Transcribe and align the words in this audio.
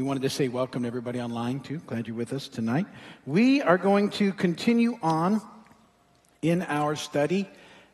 we 0.00 0.06
wanted 0.06 0.22
to 0.22 0.30
say 0.30 0.48
welcome 0.48 0.84
to 0.84 0.86
everybody 0.86 1.20
online 1.20 1.60
too. 1.60 1.76
Glad 1.80 2.06
you're 2.06 2.16
with 2.16 2.32
us 2.32 2.48
tonight. 2.48 2.86
We 3.26 3.60
are 3.60 3.76
going 3.76 4.08
to 4.12 4.32
continue 4.32 4.98
on 5.02 5.42
in 6.40 6.62
our 6.62 6.96
study. 6.96 7.46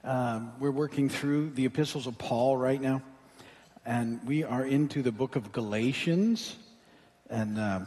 Um, 0.04 0.52
we're 0.60 0.70
working 0.70 1.08
through 1.08 1.50
the 1.50 1.66
epistles 1.66 2.06
of 2.06 2.16
Paul 2.16 2.56
right 2.56 2.80
now, 2.80 3.02
and 3.84 4.24
we 4.24 4.44
are 4.44 4.64
into 4.64 5.02
the 5.02 5.10
book 5.10 5.34
of 5.34 5.50
Galatians, 5.50 6.54
and 7.28 7.58
uh, 7.58 7.80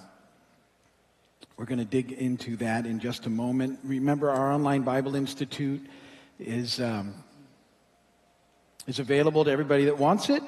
we're 1.55 1.63
going 1.63 1.79
to 1.79 1.85
dig 1.85 2.11
into 2.11 2.57
that 2.57 2.85
in 2.85 2.99
just 2.99 3.25
a 3.25 3.29
moment. 3.29 3.79
Remember, 3.85 4.31
our 4.31 4.51
online 4.51 4.81
Bible 4.81 5.15
Institute 5.15 5.87
is 6.39 6.81
um, 6.81 7.13
is 8.85 8.99
available 8.99 9.45
to 9.45 9.49
everybody 9.49 9.85
that 9.85 9.97
wants 9.97 10.29
it. 10.29 10.43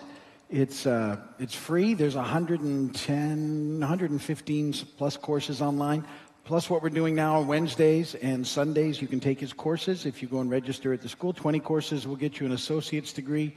It's, 0.51 0.85
uh, 0.85 1.15
it's 1.39 1.55
free. 1.55 1.93
There's 1.93 2.17
110, 2.17 3.79
115 3.79 4.73
plus 4.97 5.15
courses 5.15 5.61
online. 5.61 6.05
Plus, 6.43 6.69
what 6.69 6.83
we're 6.83 6.89
doing 6.89 7.15
now 7.15 7.39
on 7.39 7.47
Wednesdays 7.47 8.15
and 8.15 8.45
Sundays, 8.45 9.01
you 9.01 9.07
can 9.07 9.21
take 9.21 9.39
his 9.39 9.53
courses. 9.53 10.05
If 10.05 10.21
you 10.21 10.27
go 10.27 10.41
and 10.41 10.51
register 10.51 10.91
at 10.91 11.01
the 11.01 11.07
school, 11.07 11.31
20 11.31 11.61
courses 11.61 12.05
will 12.05 12.17
get 12.17 12.41
you 12.41 12.45
an 12.45 12.51
associate's 12.51 13.13
degree, 13.13 13.55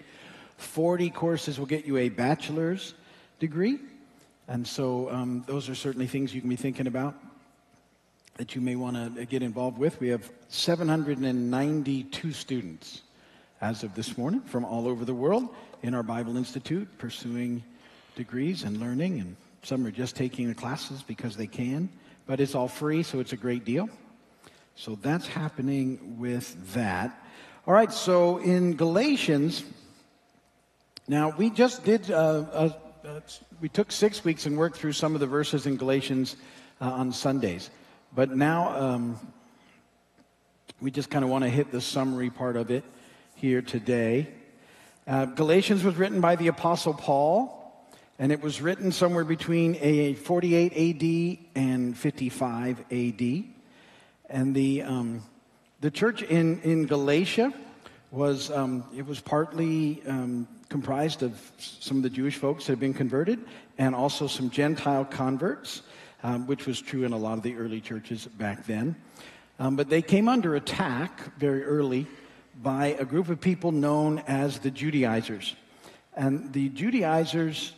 40 0.59 1.11
courses 1.11 1.59
will 1.59 1.67
get 1.67 1.85
you 1.85 1.97
a 1.97 2.11
bachelor's 2.11 2.95
degree. 3.41 3.81
And 4.47 4.65
so, 4.65 5.11
um, 5.11 5.43
those 5.49 5.69
are 5.69 5.75
certainly 5.75 6.07
things 6.07 6.33
you 6.33 6.41
can 6.43 6.51
be 6.51 6.55
thinking 6.55 6.87
about 6.87 7.17
that 8.37 8.55
you 8.55 8.61
may 8.61 8.77
want 8.77 9.17
to 9.17 9.27
get 9.27 9.43
involved 9.43 9.79
with. 9.79 9.99
We 9.99 10.11
have 10.11 10.31
792 10.47 12.33
students 12.33 13.03
as 13.65 13.83
of 13.83 13.95
this 13.95 14.19
morning 14.19 14.43
from 14.43 14.63
all 14.63 14.87
over 14.87 15.07
the 15.07 15.15
world 15.15 15.49
in 15.83 15.95
our 15.95 16.03
Bible 16.03 16.37
Institute 16.37 16.87
pursuing 16.99 17.63
degrees 18.15 18.63
and 18.63 18.79
learning, 18.79 19.21
and 19.21 19.37
some 19.63 19.87
are 19.87 19.91
just 19.91 20.15
taking 20.15 20.49
the 20.49 20.55
classes 20.55 21.03
because 21.03 21.35
they 21.35 21.47
can, 21.47 21.89
but 22.27 22.41
it's 22.41 22.55
all 22.55 22.69
free, 22.69 23.03
so 23.03 23.21
it's 23.21 23.33
a 23.33 23.39
great 23.39 23.65
deal. 23.65 23.89
So 24.77 24.99
that's 25.01 25.27
happening 25.27 26.19
with 26.19 26.75
that. 26.75 27.19
All 27.67 27.73
right, 27.73 27.91
so 27.91 28.37
in 28.37 28.77
Galatians, 28.77 29.65
now 31.09 31.35
we 31.39 31.49
just 31.49 31.85
did, 31.85 32.11
uh, 32.11 32.69
uh, 33.03 33.21
we 33.63 33.71
took 33.71 33.91
six 33.91 34.23
weeks 34.23 34.45
and 34.45 34.59
worked 34.59 34.77
through 34.77 34.93
some 34.93 35.15
of 35.15 35.21
the 35.21 35.27
verses 35.27 35.65
in 35.65 35.79
Galatians 35.79 36.37
uh, 36.83 36.91
on 36.91 37.13
Sundays. 37.13 37.71
But 38.15 38.37
now 38.37 38.79
um, 38.79 39.19
we 40.83 40.91
just 40.91 41.09
kind 41.09 41.25
of 41.25 41.31
want 41.31 41.45
to 41.45 41.51
hit 41.51 41.73
the 41.73 41.81
summary 41.81 42.29
part 42.29 42.57
of 42.57 42.71
it 42.71 42.85
here 43.45 43.61
today. 43.61 44.27
Uh, 45.07 45.27
Galatians 45.27 45.85
was 45.85 45.97
written 45.97 46.23
by 46.23 46.35
the 46.35 46.49
Apostle 46.49 46.95
Paul, 46.95 47.87
and 48.19 48.33
it 48.33 48.41
was 48.41 48.63
written 48.63 48.91
somewhere 48.91 49.23
between 49.23 49.77
a 49.83 50.15
48 50.15 50.73
AD 50.73 51.63
and 51.63 51.95
55 51.95 52.81
AD. 52.91 53.45
And 54.31 54.55
the, 54.55 54.81
um, 54.81 55.23
the 55.83 55.91
church 55.91 56.23
in, 56.23 56.63
in 56.63 56.87
Galatia 56.87 57.53
was, 58.11 58.51
um, 58.51 58.83
it 58.97 59.07
was 59.07 59.21
partly 59.21 60.03
um, 60.09 60.49
comprised 60.71 61.23
of 61.23 61.39
some 61.59 61.99
of 61.99 62.03
the 62.03 62.09
Jewish 62.09 62.37
folks 62.37 62.65
that 62.65 62.73
had 62.73 62.81
been 62.81 62.95
converted 62.95 63.41
and 63.77 63.95
also 63.95 64.27
some 64.27 64.49
Gentile 64.49 65.05
converts, 65.05 65.83
um, 66.23 66.47
which 66.47 66.65
was 66.65 66.81
true 66.81 67.05
in 67.05 67.13
a 67.13 67.19
lot 67.19 67.37
of 67.37 67.43
the 67.43 67.57
early 67.57 67.83
churches 67.83 68.25
back 68.25 68.65
then. 68.65 68.97
Um, 69.59 69.77
but 69.77 69.91
they 69.91 70.01
came 70.01 70.31
under 70.31 70.57
attack 70.57 71.37
very 71.37 71.63
early 71.63 72.07
by 72.63 72.97
a 72.99 73.05
group 73.05 73.29
of 73.29 73.41
people 73.41 73.73
known 73.73 74.21
as 74.27 74.59
the 74.59 74.71
Judaizers. 74.71 75.55
And 76.17 76.53
the 76.53 76.69
Judaizers, 76.69 77.73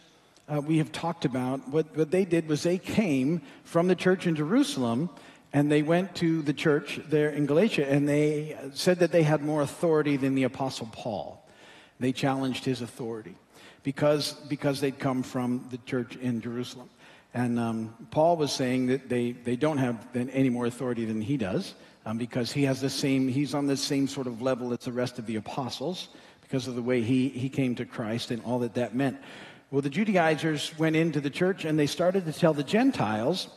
uh, 0.48 0.60
we 0.60 0.78
have 0.78 0.92
talked 0.92 1.24
about, 1.24 1.69
what, 1.69 1.96
what 1.96 2.10
they 2.10 2.24
did 2.24 2.48
was 2.48 2.62
they 2.62 2.78
came 2.78 3.42
from 3.64 3.88
the 3.88 3.94
church 3.94 4.27
in 4.27 4.36
Jerusalem 4.36 5.10
and 5.52 5.70
they 5.70 5.82
went 5.82 6.14
to 6.16 6.42
the 6.42 6.52
church 6.52 7.00
there 7.08 7.30
in 7.30 7.47
Galatia 7.47 7.91
and 7.91 8.08
they 8.08 8.56
said 8.74 8.98
that 8.98 9.12
they 9.12 9.22
had 9.22 9.42
more 9.42 9.62
authority 9.62 10.16
than 10.16 10.34
the 10.34 10.42
Apostle 10.44 10.88
Paul. 10.93 11.43
They 11.98 12.12
challenged 12.12 12.64
his 12.64 12.82
authority 12.82 13.37
because, 13.82 14.34
because 14.48 14.81
they'd 14.81 14.98
come 14.98 15.22
from 15.22 15.66
the 15.70 15.78
church 15.78 16.16
in 16.16 16.43
Jerusalem. 16.43 16.91
And 17.32 17.58
um, 17.58 17.94
Paul 18.10 18.37
was 18.37 18.53
saying 18.53 18.87
that 18.87 19.08
they, 19.08 19.32
they 19.32 19.56
don't 19.56 19.78
have 19.78 20.06
any 20.14 20.50
more 20.50 20.66
authority 20.66 21.04
than 21.04 21.22
he 21.22 21.37
does 21.37 21.75
um, 22.06 22.17
because 22.17 22.53
he 22.53 22.62
has 22.62 22.81
the 22.81 22.89
same, 22.89 23.28
he's 23.28 23.53
on 23.53 23.67
the 23.67 23.77
same 23.77 24.06
sort 24.06 24.28
of 24.28 24.41
level 24.41 24.72
as 24.72 24.78
the 24.78 24.93
rest 24.93 25.19
of 25.19 25.27
the 25.27 25.37
apostles 25.37 26.09
because 26.41 26.69
of 26.69 26.77
the 26.77 26.83
way 26.83 27.03
he, 27.03 27.28
he 27.28 27.49
came 27.49 27.75
to 27.75 27.84
Christ 27.84 28.31
and 28.31 28.43
all 28.44 28.61
that 28.61 28.75
that 28.75 28.94
meant. 28.94 29.19
Well, 29.72 29.83
the 29.83 29.91
Judaizers 29.91 30.78
went 30.78 30.94
into 30.94 31.21
the 31.21 31.28
church 31.28 31.65
and 31.65 31.77
they 31.77 31.89
started 31.89 32.25
to 32.27 32.33
tell 32.33 32.55
the 32.55 32.62
Gentiles 32.62 33.49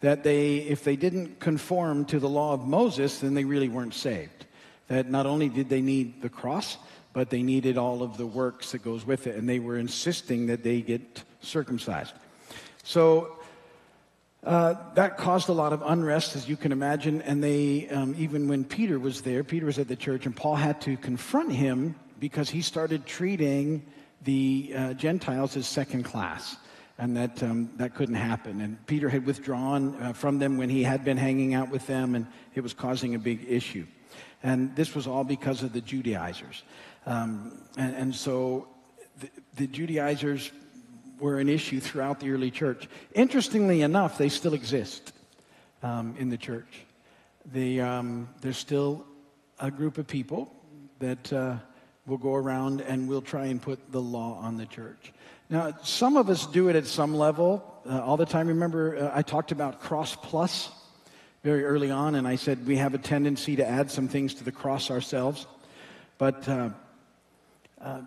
that 0.00 0.22
they, 0.22 0.56
if 0.56 0.84
they 0.84 0.96
didn't 0.96 1.40
conform 1.40 2.04
to 2.04 2.20
the 2.20 2.28
law 2.28 2.52
of 2.52 2.66
Moses, 2.66 3.20
then 3.20 3.32
they 3.32 3.44
really 3.44 3.70
weren't 3.70 3.94
saved. 3.94 4.44
That 4.88 5.10
not 5.10 5.24
only 5.24 5.48
did 5.48 5.70
they 5.70 5.80
need 5.80 6.20
the 6.20 6.28
cross, 6.28 6.76
but 7.14 7.30
they 7.30 7.42
needed 7.42 7.78
all 7.78 8.02
of 8.02 8.18
the 8.18 8.26
works 8.26 8.72
that 8.72 8.84
goes 8.84 9.06
with 9.06 9.26
it, 9.26 9.36
and 9.36 9.48
they 9.48 9.60
were 9.60 9.78
insisting 9.78 10.46
that 10.48 10.62
they 10.62 10.82
get 10.82 11.22
circumcised. 11.40 12.12
So 12.82 13.38
uh, 14.44 14.74
that 14.94 15.16
caused 15.16 15.48
a 15.48 15.52
lot 15.52 15.72
of 15.72 15.82
unrest, 15.82 16.36
as 16.36 16.48
you 16.48 16.56
can 16.56 16.70
imagine. 16.70 17.22
And 17.22 17.42
they, 17.42 17.88
um, 17.88 18.14
even 18.18 18.46
when 18.46 18.64
Peter 18.64 18.98
was 18.98 19.22
there, 19.22 19.42
Peter 19.42 19.66
was 19.66 19.78
at 19.78 19.88
the 19.88 19.96
church, 19.96 20.26
and 20.26 20.36
Paul 20.36 20.56
had 20.56 20.80
to 20.82 20.96
confront 20.96 21.52
him 21.52 21.94
because 22.20 22.50
he 22.50 22.60
started 22.60 23.06
treating 23.06 23.86
the 24.22 24.72
uh, 24.76 24.92
Gentiles 24.94 25.56
as 25.56 25.66
second 25.66 26.04
class. 26.04 26.56
And 26.96 27.16
that, 27.16 27.42
um, 27.42 27.70
that 27.76 27.94
couldn't 27.96 28.14
happen. 28.14 28.60
And 28.60 28.86
Peter 28.86 29.08
had 29.08 29.26
withdrawn 29.26 30.00
uh, 30.00 30.12
from 30.12 30.38
them 30.38 30.58
when 30.58 30.68
he 30.68 30.84
had 30.84 31.04
been 31.04 31.16
hanging 31.16 31.54
out 31.54 31.70
with 31.70 31.86
them, 31.88 32.14
and 32.14 32.26
it 32.54 32.60
was 32.60 32.72
causing 32.72 33.14
a 33.16 33.18
big 33.18 33.44
issue. 33.48 33.86
And 34.44 34.76
this 34.76 34.94
was 34.94 35.06
all 35.06 35.24
because 35.24 35.62
of 35.62 35.72
the 35.72 35.80
Judaizers. 35.80 36.62
Um, 37.06 37.62
and, 37.76 37.96
and, 37.96 38.14
so 38.14 38.68
the, 39.18 39.28
the 39.56 39.66
Judaizers 39.66 40.52
were 41.18 41.38
an 41.38 41.48
issue 41.48 41.80
throughout 41.80 42.20
the 42.20 42.30
early 42.30 42.50
church. 42.50 42.88
Interestingly 43.14 43.82
enough, 43.82 44.18
they 44.18 44.28
still 44.28 44.54
exist 44.54 45.12
um, 45.82 46.14
in 46.18 46.30
the 46.30 46.36
church. 46.36 46.84
Um, 47.54 48.28
there's 48.40 48.56
still 48.56 49.04
a 49.60 49.70
group 49.70 49.98
of 49.98 50.06
people 50.06 50.52
that 50.98 51.32
uh, 51.32 51.56
will 52.06 52.18
go 52.18 52.34
around 52.34 52.80
and 52.80 53.08
will 53.08 53.22
try 53.22 53.46
and 53.46 53.60
put 53.60 53.92
the 53.92 54.00
law 54.00 54.38
on 54.40 54.56
the 54.56 54.66
church. 54.66 55.12
Now, 55.50 55.76
some 55.82 56.16
of 56.16 56.30
us 56.30 56.46
do 56.46 56.68
it 56.68 56.76
at 56.76 56.86
some 56.86 57.14
level 57.14 57.62
uh, 57.88 58.00
all 58.00 58.16
the 58.16 58.26
time. 58.26 58.48
Remember, 58.48 58.96
uh, 58.96 59.10
I 59.14 59.22
talked 59.22 59.52
about 59.52 59.80
cross 59.80 60.16
plus 60.16 60.70
very 61.42 61.64
early 61.64 61.90
on, 61.90 62.14
and 62.14 62.26
I 62.26 62.36
said 62.36 62.66
we 62.66 62.76
have 62.78 62.94
a 62.94 62.98
tendency 62.98 63.56
to 63.56 63.66
add 63.66 63.90
some 63.90 64.08
things 64.08 64.34
to 64.34 64.44
the 64.44 64.52
cross 64.52 64.90
ourselves. 64.90 65.46
But 66.16 66.48
uh, 66.48 66.70
uh 67.80 68.00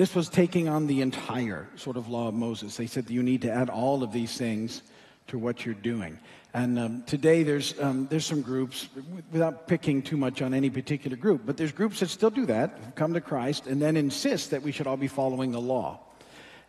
this 0.00 0.14
was 0.14 0.30
taking 0.30 0.66
on 0.66 0.86
the 0.86 1.02
entire 1.02 1.68
sort 1.76 1.98
of 1.98 2.08
law 2.08 2.28
of 2.28 2.32
Moses. 2.32 2.74
They 2.74 2.86
said 2.86 3.10
you 3.10 3.22
need 3.22 3.42
to 3.42 3.52
add 3.52 3.68
all 3.68 4.02
of 4.02 4.14
these 4.14 4.34
things 4.34 4.80
to 5.26 5.36
what 5.36 5.66
you're 5.66 5.74
doing. 5.74 6.18
And 6.54 6.78
um, 6.78 7.02
today 7.02 7.42
there's, 7.42 7.78
um, 7.78 8.06
there's 8.08 8.24
some 8.24 8.40
groups, 8.40 8.88
without 9.30 9.68
picking 9.68 10.00
too 10.00 10.16
much 10.16 10.40
on 10.40 10.54
any 10.54 10.70
particular 10.70 11.18
group, 11.18 11.42
but 11.44 11.58
there's 11.58 11.70
groups 11.70 12.00
that 12.00 12.08
still 12.08 12.30
do 12.30 12.46
that, 12.46 12.96
come 12.96 13.12
to 13.12 13.20
Christ, 13.20 13.66
and 13.66 13.78
then 13.82 13.94
insist 13.94 14.52
that 14.52 14.62
we 14.62 14.72
should 14.72 14.86
all 14.86 14.96
be 14.96 15.06
following 15.06 15.52
the 15.52 15.60
law. 15.60 16.00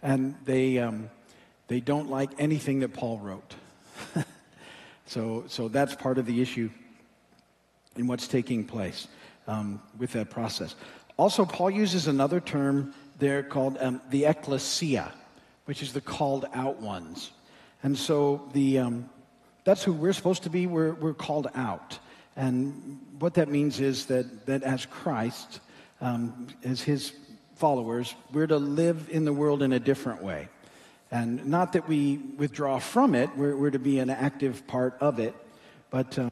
And 0.03 0.35
they, 0.43 0.79
um, 0.79 1.09
they 1.69 1.79
don't 1.79 2.09
like 2.09 2.31
anything 2.37 2.81
that 2.81 2.91
Paul 2.93 3.17
wrote. 3.19 3.55
so, 5.05 5.45
so 5.47 5.69
that's 5.69 5.95
part 5.95 6.17
of 6.17 6.25
the 6.25 6.41
issue 6.41 6.69
in 7.95 8.07
what's 8.07 8.27
taking 8.27 8.65
place 8.65 9.07
um, 9.47 9.81
with 9.97 10.11
that 10.11 10.29
process. 10.29 10.75
Also, 11.15 11.45
Paul 11.45 11.69
uses 11.69 12.07
another 12.07 12.41
term 12.41 12.93
they're 13.21 13.43
called 13.43 13.77
um, 13.79 14.01
the 14.09 14.25
ecclesia, 14.25 15.13
which 15.65 15.83
is 15.83 15.93
the 15.93 16.01
called 16.01 16.47
out 16.55 16.81
ones. 16.81 17.31
And 17.83 17.95
so 17.95 18.49
the, 18.51 18.79
um, 18.79 19.09
that's 19.63 19.83
who 19.83 19.93
we're 19.93 20.13
supposed 20.13 20.43
to 20.43 20.49
be. 20.49 20.65
We're, 20.65 20.93
we're 20.93 21.13
called 21.13 21.47
out. 21.53 21.99
And 22.35 22.99
what 23.19 23.35
that 23.35 23.47
means 23.47 23.79
is 23.79 24.07
that, 24.07 24.47
that 24.47 24.63
as 24.63 24.87
Christ, 24.87 25.59
um, 26.01 26.47
as 26.63 26.81
his 26.81 27.13
followers, 27.57 28.15
we're 28.33 28.47
to 28.47 28.57
live 28.57 29.07
in 29.11 29.23
the 29.23 29.33
world 29.33 29.61
in 29.61 29.71
a 29.71 29.79
different 29.79 30.23
way. 30.23 30.49
And 31.11 31.45
not 31.45 31.73
that 31.73 31.87
we 31.87 32.17
withdraw 32.37 32.79
from 32.79 33.13
it, 33.13 33.29
we're, 33.37 33.55
we're 33.55 33.69
to 33.69 33.79
be 33.79 33.99
an 33.99 34.09
active 34.09 34.65
part 34.65 34.97
of 34.99 35.19
it, 35.19 35.35
but, 35.91 36.17
uh, 36.17 36.31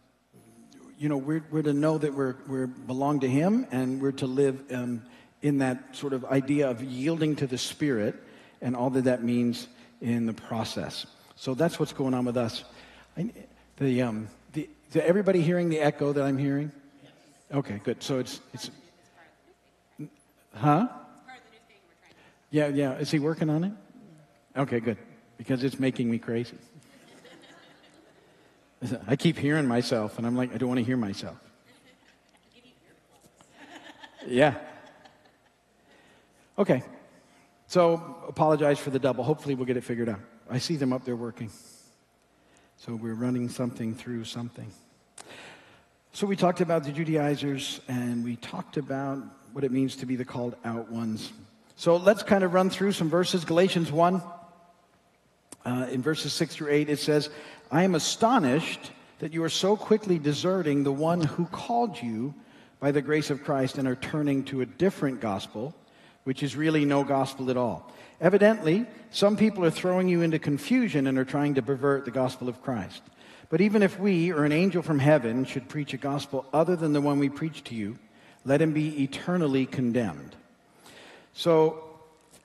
you 0.97 1.07
know, 1.07 1.17
we're, 1.17 1.43
we're 1.51 1.61
to 1.61 1.73
know 1.73 1.99
that 1.99 2.15
we're, 2.15 2.35
we 2.47 2.65
belong 2.65 3.19
to 3.19 3.27
him 3.27 3.67
and 3.71 4.01
we're 4.01 4.13
to 4.13 4.25
live 4.25 4.63
um, 4.71 5.03
in 5.41 5.59
that 5.59 5.95
sort 5.95 6.13
of 6.13 6.25
idea 6.25 6.69
of 6.69 6.83
yielding 6.83 7.35
to 7.37 7.47
the 7.47 7.57
Spirit 7.57 8.15
and 8.61 8.75
all 8.75 8.89
that 8.91 9.05
that 9.05 9.23
means 9.23 9.67
in 10.01 10.25
the 10.25 10.33
process. 10.33 11.05
So 11.35 11.53
that's 11.53 11.79
what's 11.79 11.93
going 11.93 12.13
on 12.13 12.25
with 12.25 12.37
us. 12.37 12.63
I, 13.17 13.31
the, 13.77 14.01
um, 14.01 14.27
the, 14.53 14.69
is 14.89 14.95
everybody 14.97 15.41
hearing 15.41 15.69
the 15.69 15.79
echo 15.79 16.11
that 16.13 16.23
I'm 16.23 16.37
hearing? 16.37 16.71
Okay, 17.51 17.79
good. 17.83 18.03
So 18.03 18.19
it's, 18.19 18.41
it's, 18.53 18.69
huh? 20.53 20.87
Yeah, 22.51 22.67
yeah. 22.67 22.97
Is 22.97 23.09
he 23.11 23.19
working 23.19 23.49
on 23.49 23.63
it? 23.63 23.71
Okay, 24.57 24.79
good. 24.79 24.97
because 25.37 25.63
it's 25.63 25.79
making 25.79 26.11
me 26.11 26.19
crazy. 26.19 26.57
I 29.07 29.15
keep 29.15 29.37
hearing 29.37 29.67
myself, 29.67 30.17
and 30.17 30.27
I'm 30.27 30.35
like, 30.35 30.53
I 30.53 30.57
don't 30.57 30.69
want 30.69 30.79
to 30.79 30.85
hear 30.85 30.97
myself. 30.97 31.37
Yeah. 34.27 34.55
Okay. 36.59 36.83
So 37.67 38.17
apologize 38.27 38.79
for 38.79 38.89
the 38.89 38.99
double. 38.99 39.23
Hopefully, 39.23 39.55
we'll 39.55 39.65
get 39.65 39.77
it 39.77 39.83
figured 39.85 40.09
out. 40.09 40.19
I 40.49 40.57
see 40.57 40.75
them 40.75 40.91
up 40.91 41.05
there 41.05 41.15
working. 41.15 41.49
So 42.75 42.95
we're 42.95 43.13
running 43.13 43.47
something 43.47 43.95
through 43.95 44.25
something. 44.25 44.69
So 46.11 46.27
we 46.27 46.35
talked 46.35 46.59
about 46.59 46.83
the 46.83 46.91
Judaizers, 46.91 47.79
and 47.87 48.25
we 48.25 48.35
talked 48.35 48.75
about 48.75 49.23
what 49.53 49.63
it 49.63 49.71
means 49.71 49.95
to 49.97 50.05
be 50.05 50.17
the 50.17 50.25
called 50.25 50.57
out 50.65 50.91
ones. 50.91 51.31
So 51.77 51.95
let's 51.95 52.23
kind 52.23 52.43
of 52.43 52.53
run 52.53 52.69
through 52.69 52.91
some 52.91 53.09
verses. 53.09 53.45
Galatians 53.45 53.89
1, 53.89 54.21
uh, 55.65 55.87
in 55.91 56.01
verses 56.01 56.33
6 56.33 56.55
through 56.55 56.71
8, 56.71 56.89
it 56.89 56.99
says, 56.99 57.29
I 57.71 57.83
am 57.83 57.95
astonished 57.95 58.91
that 59.19 59.33
you 59.33 59.43
are 59.43 59.49
so 59.49 59.77
quickly 59.77 60.19
deserting 60.19 60.83
the 60.83 60.91
one 60.91 61.21
who 61.21 61.45
called 61.45 62.01
you 62.01 62.33
by 62.81 62.91
the 62.91 63.01
grace 63.01 63.29
of 63.29 63.45
Christ 63.45 63.77
and 63.77 63.87
are 63.87 63.95
turning 63.95 64.43
to 64.45 64.59
a 64.59 64.65
different 64.65 65.21
gospel, 65.21 65.73
which 66.29 66.43
is 66.43 66.55
really 66.55 66.85
no 66.85 67.03
gospel 67.03 67.49
at 67.49 67.57
all. 67.57 67.91
Evidently, 68.21 68.85
some 69.09 69.35
people 69.35 69.65
are 69.65 69.71
throwing 69.71 70.07
you 70.07 70.21
into 70.21 70.37
confusion 70.37 71.07
and 71.07 71.17
are 71.17 71.25
trying 71.25 71.55
to 71.55 71.63
pervert 71.63 72.05
the 72.05 72.11
gospel 72.11 72.47
of 72.47 72.61
Christ. 72.61 73.01
But 73.49 73.61
even 73.61 73.81
if 73.81 73.99
we 73.99 74.31
or 74.31 74.45
an 74.45 74.51
angel 74.51 74.83
from 74.83 74.99
heaven 74.99 75.43
should 75.43 75.67
preach 75.67 75.91
a 75.95 75.97
gospel 75.97 76.45
other 76.53 76.75
than 76.75 76.93
the 76.93 77.01
one 77.01 77.17
we 77.17 77.29
preach 77.29 77.63
to 77.63 77.73
you, 77.73 77.97
let 78.45 78.61
him 78.61 78.73
be 78.73 79.01
eternally 79.01 79.65
condemned. 79.65 80.35
So 81.33 81.83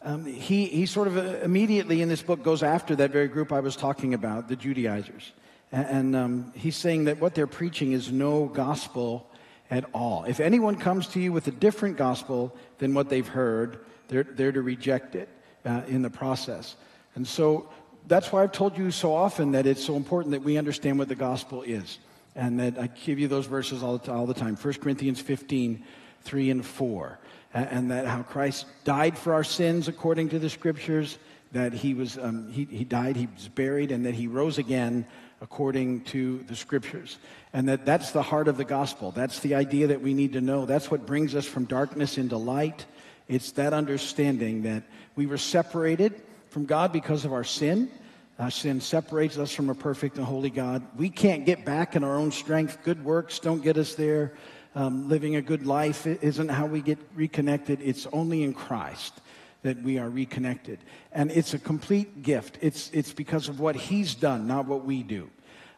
um, 0.01 0.25
he, 0.25 0.65
he 0.65 0.87
sort 0.87 1.07
of 1.07 1.19
uh, 1.19 1.45
immediately 1.45 2.01
in 2.01 2.09
this 2.09 2.23
book 2.23 2.43
goes 2.43 2.63
after 2.63 2.97
that 2.97 3.11
very 3.11 3.29
group 3.29 3.53
I 3.53 3.61
was 3.61 3.77
talking 3.77 4.15
about, 4.15 4.49
the 4.49 4.57
Judaizers. 4.57 5.31
And, 5.71 5.87
and 5.87 6.17
um, 6.17 6.53
he's 6.57 6.77
saying 6.77 7.05
that 7.05 7.21
what 7.21 7.35
they're 7.35 7.47
preaching 7.47 7.93
is 7.93 8.11
no 8.11 8.47
gospel 8.47 9.29
at 9.71 9.85
all. 9.93 10.25
If 10.25 10.41
anyone 10.41 10.77
comes 10.77 11.09
to 11.09 11.21
you 11.21 11.33
with 11.33 11.47
a 11.49 11.51
different 11.53 11.97
gospel 11.97 12.55
than 12.79 12.95
what 12.95 13.09
they've 13.09 13.27
heard, 13.27 13.81
they're, 14.09 14.25
they're 14.25 14.53
to 14.53 14.63
reject 14.63 15.15
it 15.15 15.29
uh, 15.65 15.83
in 15.87 16.03
the 16.03 16.11
process. 16.11 16.77
And 17.15 17.27
so 17.27 17.69
that's 18.07 18.33
why 18.33 18.43
I've 18.43 18.53
told 18.53 18.77
you 18.77 18.91
so 18.91 19.15
often 19.15 19.53
that 19.53 19.67
it's 19.67 19.85
so 19.85 19.97
important 19.97 20.33
that 20.33 20.43
we 20.43 20.59
understand 20.59 20.99
what 20.99 21.09
the 21.09 21.15
gospel 21.15 21.63
is. 21.63 21.99
And 22.37 22.59
that 22.59 22.79
I 22.79 22.89
give 22.89 23.19
you 23.19 23.29
those 23.29 23.47
verses 23.47 23.83
all 23.83 24.01
all 24.09 24.27
the 24.27 24.35
time 24.35 24.57
1 24.57 24.75
Corinthians 24.75 25.21
15, 25.21 25.85
3 26.25 26.51
and 26.51 26.67
4 26.67 27.19
and 27.55 27.91
that 27.93 28.07
how 28.07 28.23
Christ 28.23 28.67
died 28.83 29.17
for 29.17 29.33
our 29.33 29.45
sins 29.45 29.87
according 29.87 30.29
to 30.31 30.39
the 30.41 30.51
scriptures, 30.51 31.19
that 31.55 31.73
he, 31.73 31.95
was, 31.95 32.19
um, 32.19 32.51
he, 32.51 32.65
he 32.65 32.85
died, 32.85 33.17
he 33.17 33.29
was 33.35 33.49
buried, 33.49 33.91
and 33.91 34.05
that 34.05 34.15
he 34.15 34.27
rose 34.27 34.59
again 34.59 35.07
according 35.41 36.03
to 36.03 36.39
the 36.49 36.57
scriptures. 36.57 37.19
And 37.53 37.69
that 37.69 37.87
that's 37.87 38.11
the 38.11 38.23
heart 38.23 38.49
of 38.49 38.57
the 38.57 38.65
gospel. 38.65 39.13
That's 39.13 39.41
the 39.41 39.55
idea 39.55 39.87
that 39.87 40.01
we 40.01 40.15
need 40.15 40.33
to 40.35 40.41
know. 40.41 40.67
That's 40.67 40.91
what 40.91 41.07
brings 41.07 41.35
us 41.35 41.47
from 41.47 41.65
darkness 41.65 42.19
into 42.19 42.37
light. 42.37 42.87
It's 43.29 43.53
that 43.53 43.73
understanding 43.73 44.63
that 44.63 44.83
we 45.17 45.27
were 45.27 45.39
separated 45.39 46.21
from 46.51 46.67
God 46.67 46.93
because 46.93 47.25
of 47.25 47.33
our 47.33 47.45
sin. 47.45 47.91
Uh, 48.37 48.51
sin 48.51 48.81
separates 48.81 49.39
us 49.39 49.53
from 49.53 49.71
a 49.71 49.75
perfect 49.75 50.17
and 50.17 50.27
holy 50.27 50.51
God. 50.51 50.83
We 50.97 51.09
can't 51.09 51.47
get 51.47 51.65
back 51.65 51.95
in 51.95 52.03
our 52.03 52.17
own 52.17 52.33
strength. 52.33 52.79
Good 52.83 53.05
works 53.05 53.39
don't 53.39 53.63
get 53.63 53.79
us 53.79 53.95
there 53.95 54.33
um, 54.75 55.09
living 55.09 55.37
a 55.37 55.43
good 55.43 55.67
life 55.67 56.07
isn't 56.07 56.49
how 56.49 56.67
we 56.67 56.81
get 56.81 56.99
reconnected. 57.15 57.81
It's 57.81 58.07
only 58.13 58.43
in 58.43 58.55
Christ 58.55 59.21
that 59.65 59.83
we 59.83 59.99
are 59.99 60.11
reconnected. 60.11 60.79
And 61.11 61.31
it's 61.31 61.55
a 61.55 61.59
complete 61.59 62.23
gift. 62.23 62.59
It's, 62.61 62.91
it's 62.93 63.13
because 63.13 63.49
of 63.49 63.59
what 63.61 63.75
He's 63.75 64.15
done, 64.15 64.47
not 64.47 64.67
what 64.67 64.85
we 64.85 65.03
do. 65.03 65.31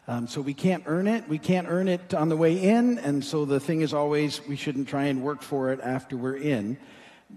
Um, 0.09 0.27
so 0.27 0.41
we 0.41 0.53
can't 0.53 0.83
earn 0.85 1.07
it. 1.07 1.27
We 1.27 1.39
can't 1.39 1.67
earn 1.69 1.87
it 1.87 2.13
on 2.13 2.29
the 2.29 2.37
way 2.37 2.61
in. 2.61 2.99
And 2.99 3.23
so 3.23 3.45
the 3.45 3.59
thing 3.59 3.81
is 3.81 3.93
always 3.93 4.45
we 4.45 4.57
shouldn't 4.57 4.89
try 4.89 5.05
and 5.05 5.23
work 5.23 5.41
for 5.41 5.71
it 5.71 5.79
after 5.81 6.15
we're 6.15 6.35
in. 6.35 6.77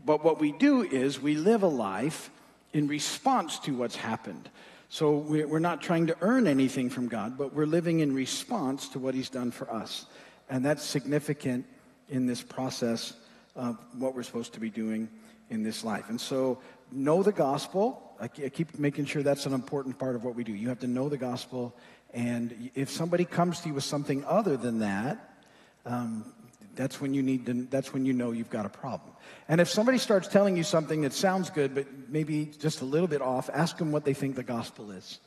But 0.05 0.25
what 0.25 0.41
we 0.41 0.53
do 0.53 0.83
is 0.83 1.21
we 1.21 1.37
live 1.37 1.63
a 1.63 1.69
life 1.69 2.31
in 2.73 2.89
response 2.89 3.59
to 3.61 3.75
what's 3.75 3.97
happened. 3.97 4.51
So 4.89 5.19
we're 5.19 5.61
not 5.61 5.81
trying 5.81 6.09
to 6.09 6.17
earn 6.21 6.49
anything 6.49 6.91
from 6.91 7.07
God, 7.07 7.39
but 7.39 7.55
we're 7.55 7.65
living 7.65 8.01
in 8.01 8.13
response 8.13 8.89
to 8.91 8.99
what 8.99 9.15
He's 9.15 9.31
done 9.31 9.53
for 9.53 9.73
us. 9.73 10.07
And 10.49 10.65
that's 10.65 10.83
significant 10.83 11.65
in 12.09 12.27
this 12.27 12.43
process 12.43 13.13
of 13.55 13.79
what 13.97 14.17
we're 14.17 14.25
supposed 14.25 14.53
to 14.55 14.61
be 14.61 14.71
doing 14.71 15.09
in 15.51 15.63
this 15.63 15.85
life. 15.85 16.09
And 16.09 16.21
so, 16.21 16.59
know 16.93 17.23
the 17.23 17.33
gospel. 17.33 18.17
I 18.21 18.29
keep 18.29 18.79
making 18.79 19.07
sure 19.07 19.23
that's 19.23 19.47
an 19.47 19.55
important 19.55 19.99
part 19.99 20.15
of 20.15 20.25
what 20.25 20.35
we 20.35 20.45
do. 20.45 20.53
You 20.53 20.69
have 20.69 20.81
to 20.81 20.87
know 20.87 21.09
the 21.09 21.17
gospel. 21.17 21.75
And 22.13 22.71
if 22.75 22.91
somebody 22.91 23.25
comes 23.25 23.61
to 23.61 23.69
you 23.69 23.75
with 23.75 23.85
something 23.85 24.25
other 24.25 24.57
than 24.57 24.81
that, 24.81 25.39
um, 25.87 26.33
that's 26.75 27.01
when 27.01 27.15
you 27.15 27.23
need 27.23 27.47
to, 27.47 27.67
that's 27.71 27.93
when 27.93 28.05
you 28.05 28.13
know 28.13 28.33
you've 28.33 28.51
got 28.51 28.67
a 28.67 28.69
problem. 28.69 29.13
And 29.49 29.61
if 29.61 29.69
somebody 29.69 29.99
starts 29.99 30.29
telling 30.29 30.57
you 30.57 30.63
something 30.63 31.03
that 31.03 31.13
sounds 31.13 31.51
good, 31.51 31.75
but 31.75 31.87
maybe 32.09 32.47
just 32.59 32.81
a 32.81 32.85
little 32.85 33.09
bit 33.09 33.23
off, 33.23 33.51
ask 33.53 33.77
them 33.79 33.91
what 33.91 34.05
they 34.05 34.15
think 34.15 34.37
the 34.37 34.43
gospel 34.43 34.91
is. 34.91 35.21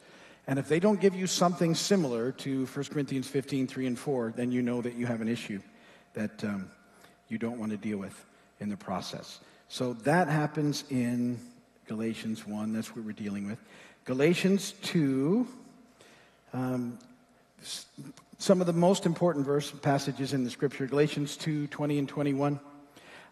And 0.46 0.60
if 0.60 0.68
they 0.68 0.80
don't 0.80 1.00
give 1.00 1.16
you 1.16 1.26
something 1.26 1.74
similar 1.74 2.32
to 2.34 2.66
1 2.66 2.86
Corinthians 2.86 3.28
15, 3.28 3.68
3 3.68 3.88
and 3.88 4.00
4, 4.00 4.34
then 4.36 4.52
you 4.52 4.62
know 4.62 4.82
that 4.82 4.96
you 4.96 5.06
have 5.06 5.22
an 5.22 5.30
issue 5.30 5.62
that 6.14 6.44
um, 6.44 6.70
you 7.30 7.38
don't 7.38 7.60
want 7.60 7.72
to 7.72 7.78
deal 7.78 7.98
with 7.98 8.26
in 8.60 8.70
the 8.70 8.78
process. 8.78 9.40
So 9.74 9.94
that 10.04 10.28
happens 10.28 10.84
in 10.92 11.40
Galatians 11.88 12.46
1. 12.46 12.74
That's 12.74 12.96
what 12.96 13.04
we're 13.04 13.12
dealing 13.12 13.48
with. 13.48 13.58
Galatians 14.06 14.74
2, 14.84 15.48
um, 16.54 17.00
some 18.38 18.62
of 18.62 18.68
the 18.68 18.74
most 18.74 19.08
important 19.08 19.48
verse 19.48 19.72
passages 19.72 20.32
in 20.32 20.44
the 20.44 20.52
scripture 20.52 20.86
Galatians 20.86 21.36
2, 21.38 21.66
20 21.66 21.98
and 21.98 22.08
21. 22.08 22.60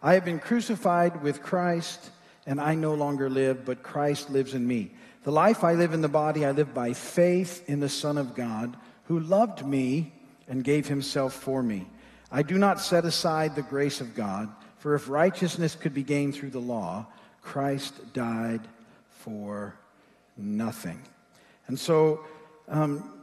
I 0.02 0.16
have 0.16 0.26
been 0.26 0.40
crucified 0.40 1.22
with 1.22 1.44
Christ, 1.44 2.10
and 2.48 2.60
I 2.60 2.74
no 2.74 2.96
longer 2.96 3.30
live, 3.30 3.64
but 3.64 3.84
Christ 3.84 4.32
lives 4.32 4.56
in 4.56 4.68
me. 4.68 4.90
The 5.24 5.32
life 5.32 5.64
I 5.64 5.76
live 5.76 5.94
in 5.94 6.02
the 6.02 6.10
body, 6.10 6.44
I 6.44 6.54
live 6.54 6.74
by 6.74 6.94
faith 6.94 7.70
in 7.70 7.82
the 7.82 7.88
Son 7.88 8.18
of 8.18 8.34
God, 8.34 8.76
who 9.04 9.20
loved 9.20 9.64
me 9.64 10.12
and 10.48 10.64
gave 10.64 10.88
himself 10.88 11.34
for 11.34 11.62
me. 11.62 11.86
I 12.32 12.42
do 12.42 12.58
not 12.58 12.82
set 12.82 13.06
aside 13.06 13.56
the 13.56 13.62
grace 13.62 14.02
of 14.02 14.16
God, 14.16 14.50
for 14.82 14.96
if 14.96 15.08
righteousness 15.08 15.76
could 15.76 15.94
be 15.94 16.02
gained 16.02 16.34
through 16.34 16.50
the 16.50 16.60
law, 16.60 17.06
Christ 17.44 18.14
died 18.14 18.62
for 19.12 19.76
nothing. 20.36 21.00
And 21.68 21.80
so, 21.80 22.22
um, 22.68 23.22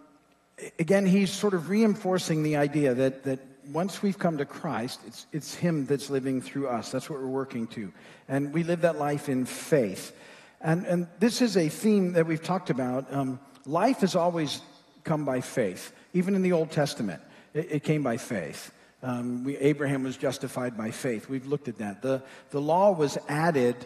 again, 0.78 1.05
he's 1.05 1.32
sort 1.32 1.54
of 1.54 1.68
reinforcing 1.68 2.44
the 2.44 2.54
idea 2.54 2.94
that, 2.94 3.25
that 3.25 3.40
once 3.73 4.04
we've 4.04 4.21
come 4.21 4.38
to 4.38 4.44
Christ, 4.44 5.00
it's, 5.04 5.26
it's 5.32 5.52
Him 5.52 5.85
that's 5.85 6.11
living 6.11 6.40
through 6.40 6.68
us. 6.68 6.92
That's 6.92 7.11
what 7.11 7.18
we're 7.18 7.26
working 7.26 7.66
to. 7.68 7.92
And 8.28 8.52
we 8.54 8.62
live 8.62 8.82
that 8.82 8.97
life 8.97 9.28
in 9.28 9.44
faith. 9.44 10.16
And, 10.61 10.87
and 10.87 11.09
this 11.18 11.42
is 11.42 11.56
a 11.56 11.68
theme 11.68 12.12
that 12.12 12.28
we've 12.28 12.42
talked 12.42 12.71
about. 12.71 13.12
Um, 13.12 13.40
life 13.66 13.99
has 14.02 14.14
always 14.14 14.61
come 15.02 15.25
by 15.25 15.40
faith, 15.40 15.92
even 16.12 16.37
in 16.37 16.42
the 16.42 16.52
Old 16.52 16.71
Testament, 16.71 17.21
it, 17.52 17.66
it 17.68 17.82
came 17.82 18.04
by 18.04 18.16
faith. 18.16 18.71
Um, 19.02 19.45
we, 19.45 19.57
Abraham 19.59 20.02
was 20.02 20.17
justified 20.17 20.76
by 20.76 20.90
faith. 20.90 21.28
We've 21.28 21.47
looked 21.47 21.69
at 21.69 21.78
that. 21.78 22.02
The, 22.02 22.23
the 22.50 22.61
law 22.61 22.93
was 22.93 23.17
added 23.28 23.76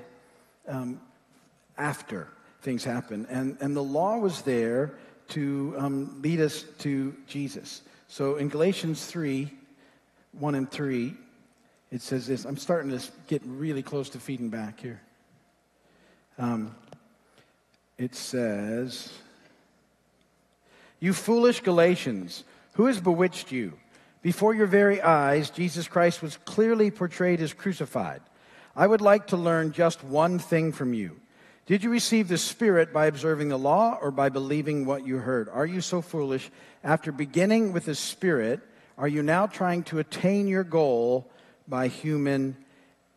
um, 0.66 1.00
after 1.76 2.28
things 2.62 2.84
happened, 2.84 3.26
and, 3.28 3.56
and 3.60 3.76
the 3.76 3.82
law 3.82 4.18
was 4.18 4.42
there 4.42 4.94
to 5.28 5.74
um, 5.78 6.20
lead 6.22 6.40
us 6.40 6.62
to 6.78 7.14
Jesus. 7.26 7.82
So 8.08 8.36
in 8.36 8.48
Galatians 8.48 9.04
3 9.06 9.50
1 10.38 10.54
and 10.54 10.70
3, 10.70 11.14
it 11.90 12.00
says 12.00 12.26
this. 12.26 12.46
I'm 12.46 12.56
starting 12.56 12.90
to 12.90 13.06
get 13.26 13.42
really 13.44 13.82
close 13.82 14.08
to 14.10 14.18
feeding 14.18 14.48
back 14.48 14.80
here. 14.80 15.00
Um, 16.38 16.74
it 17.98 18.14
says, 18.14 19.12
You 21.00 21.12
foolish 21.12 21.60
Galatians, 21.60 22.44
who 22.74 22.86
has 22.86 22.98
bewitched 22.98 23.52
you? 23.52 23.74
Before 24.22 24.54
your 24.54 24.68
very 24.68 25.02
eyes, 25.02 25.50
Jesus 25.50 25.88
Christ 25.88 26.22
was 26.22 26.36
clearly 26.44 26.90
portrayed 26.90 27.40
as 27.40 27.52
crucified. 27.52 28.22
I 28.74 28.86
would 28.86 29.00
like 29.00 29.28
to 29.28 29.36
learn 29.36 29.72
just 29.72 30.02
one 30.04 30.38
thing 30.38 30.72
from 30.72 30.94
you. 30.94 31.20
Did 31.66 31.84
you 31.84 31.90
receive 31.90 32.28
the 32.28 32.38
Spirit 32.38 32.92
by 32.92 33.06
observing 33.06 33.48
the 33.48 33.58
law 33.58 33.98
or 34.00 34.10
by 34.10 34.28
believing 34.28 34.86
what 34.86 35.06
you 35.06 35.18
heard? 35.18 35.48
Are 35.48 35.66
you 35.66 35.80
so 35.80 36.00
foolish? 36.00 36.50
After 36.82 37.12
beginning 37.12 37.72
with 37.72 37.84
the 37.84 37.94
Spirit, 37.94 38.60
are 38.96 39.08
you 39.08 39.22
now 39.22 39.46
trying 39.46 39.82
to 39.84 39.98
attain 39.98 40.48
your 40.48 40.64
goal 40.64 41.30
by 41.68 41.88
human 41.88 42.56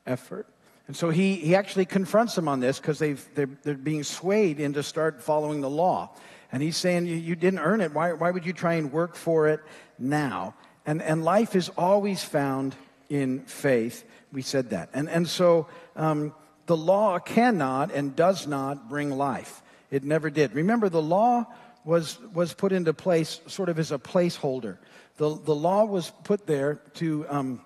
effort? 0.05 0.47
And 0.87 0.95
so 0.95 1.09
he, 1.09 1.35
he 1.35 1.55
actually 1.55 1.85
confronts 1.85 2.35
them 2.35 2.47
on 2.47 2.59
this 2.59 2.79
because 2.79 2.99
they're, 2.99 3.49
they're 3.63 3.73
being 3.73 4.03
swayed 4.03 4.59
into 4.59 4.83
start 4.83 5.21
following 5.21 5.61
the 5.61 5.69
law. 5.69 6.11
And 6.51 6.61
he's 6.61 6.77
saying, 6.77 7.07
you, 7.07 7.15
you 7.15 7.35
didn't 7.35 7.59
earn 7.59 7.81
it. 7.81 7.93
Why, 7.93 8.13
why 8.13 8.29
would 8.29 8.45
you 8.45 8.53
try 8.53 8.75
and 8.75 8.91
work 8.91 9.15
for 9.15 9.47
it 9.47 9.61
now? 9.97 10.53
And, 10.85 11.01
and 11.01 11.23
life 11.23 11.55
is 11.55 11.69
always 11.77 12.23
found 12.23 12.75
in 13.09 13.41
faith. 13.41 14.03
We 14.31 14.41
said 14.41 14.69
that. 14.69 14.89
And, 14.93 15.09
and 15.09 15.27
so 15.27 15.67
um, 15.95 16.33
the 16.65 16.77
law 16.77 17.19
cannot 17.19 17.91
and 17.91 18.15
does 18.15 18.47
not 18.47 18.89
bring 18.89 19.11
life. 19.11 19.61
It 19.91 20.03
never 20.03 20.29
did. 20.29 20.53
Remember, 20.53 20.89
the 20.89 21.01
law 21.01 21.45
was, 21.83 22.19
was 22.33 22.53
put 22.53 22.71
into 22.71 22.93
place 22.93 23.39
sort 23.47 23.69
of 23.69 23.79
as 23.79 23.91
a 23.91 23.99
placeholder. 23.99 24.77
The, 25.17 25.35
the 25.35 25.55
law 25.55 25.85
was 25.85 26.11
put 26.23 26.45
there 26.45 26.75
to 26.95 27.25
um, 27.29 27.61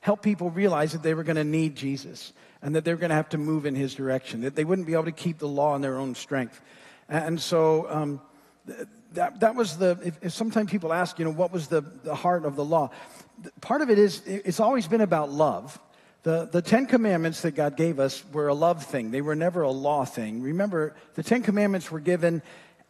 help 0.00 0.22
people 0.22 0.50
realize 0.50 0.92
that 0.92 1.02
they 1.02 1.14
were 1.14 1.24
going 1.24 1.36
to 1.36 1.44
need 1.44 1.76
Jesus 1.76 2.32
and 2.62 2.74
that 2.74 2.84
they 2.84 2.92
were 2.92 2.98
going 2.98 3.10
to 3.10 3.16
have 3.16 3.28
to 3.30 3.38
move 3.38 3.66
in 3.66 3.74
his 3.74 3.94
direction, 3.94 4.40
that 4.40 4.56
they 4.56 4.64
wouldn't 4.64 4.86
be 4.86 4.94
able 4.94 5.04
to 5.04 5.12
keep 5.12 5.38
the 5.38 5.48
law 5.48 5.76
in 5.76 5.82
their 5.82 5.96
own 5.96 6.14
strength. 6.14 6.60
And 7.08 7.40
so 7.40 7.86
um, 7.88 8.20
that, 9.12 9.40
that 9.40 9.54
was 9.54 9.76
the, 9.78 9.98
if, 10.04 10.18
if 10.22 10.32
sometimes 10.32 10.70
people 10.70 10.92
ask, 10.92 11.18
you 11.18 11.24
know, 11.24 11.30
what 11.30 11.52
was 11.52 11.68
the, 11.68 11.80
the 11.80 12.14
heart 12.14 12.44
of 12.44 12.56
the 12.56 12.64
law? 12.64 12.90
Part 13.60 13.82
of 13.82 13.90
it 13.90 13.98
is, 13.98 14.22
it's 14.26 14.60
always 14.60 14.86
been 14.88 15.00
about 15.00 15.30
love. 15.30 15.78
The, 16.24 16.48
the 16.50 16.62
Ten 16.62 16.86
Commandments 16.86 17.42
that 17.42 17.52
God 17.52 17.76
gave 17.76 18.00
us 18.00 18.24
were 18.32 18.48
a 18.48 18.54
love 18.54 18.84
thing. 18.84 19.10
They 19.10 19.20
were 19.20 19.36
never 19.36 19.62
a 19.62 19.70
law 19.70 20.04
thing. 20.04 20.42
Remember, 20.42 20.94
the 21.14 21.22
Ten 21.22 21.42
Commandments 21.42 21.90
were 21.90 22.00
given 22.00 22.42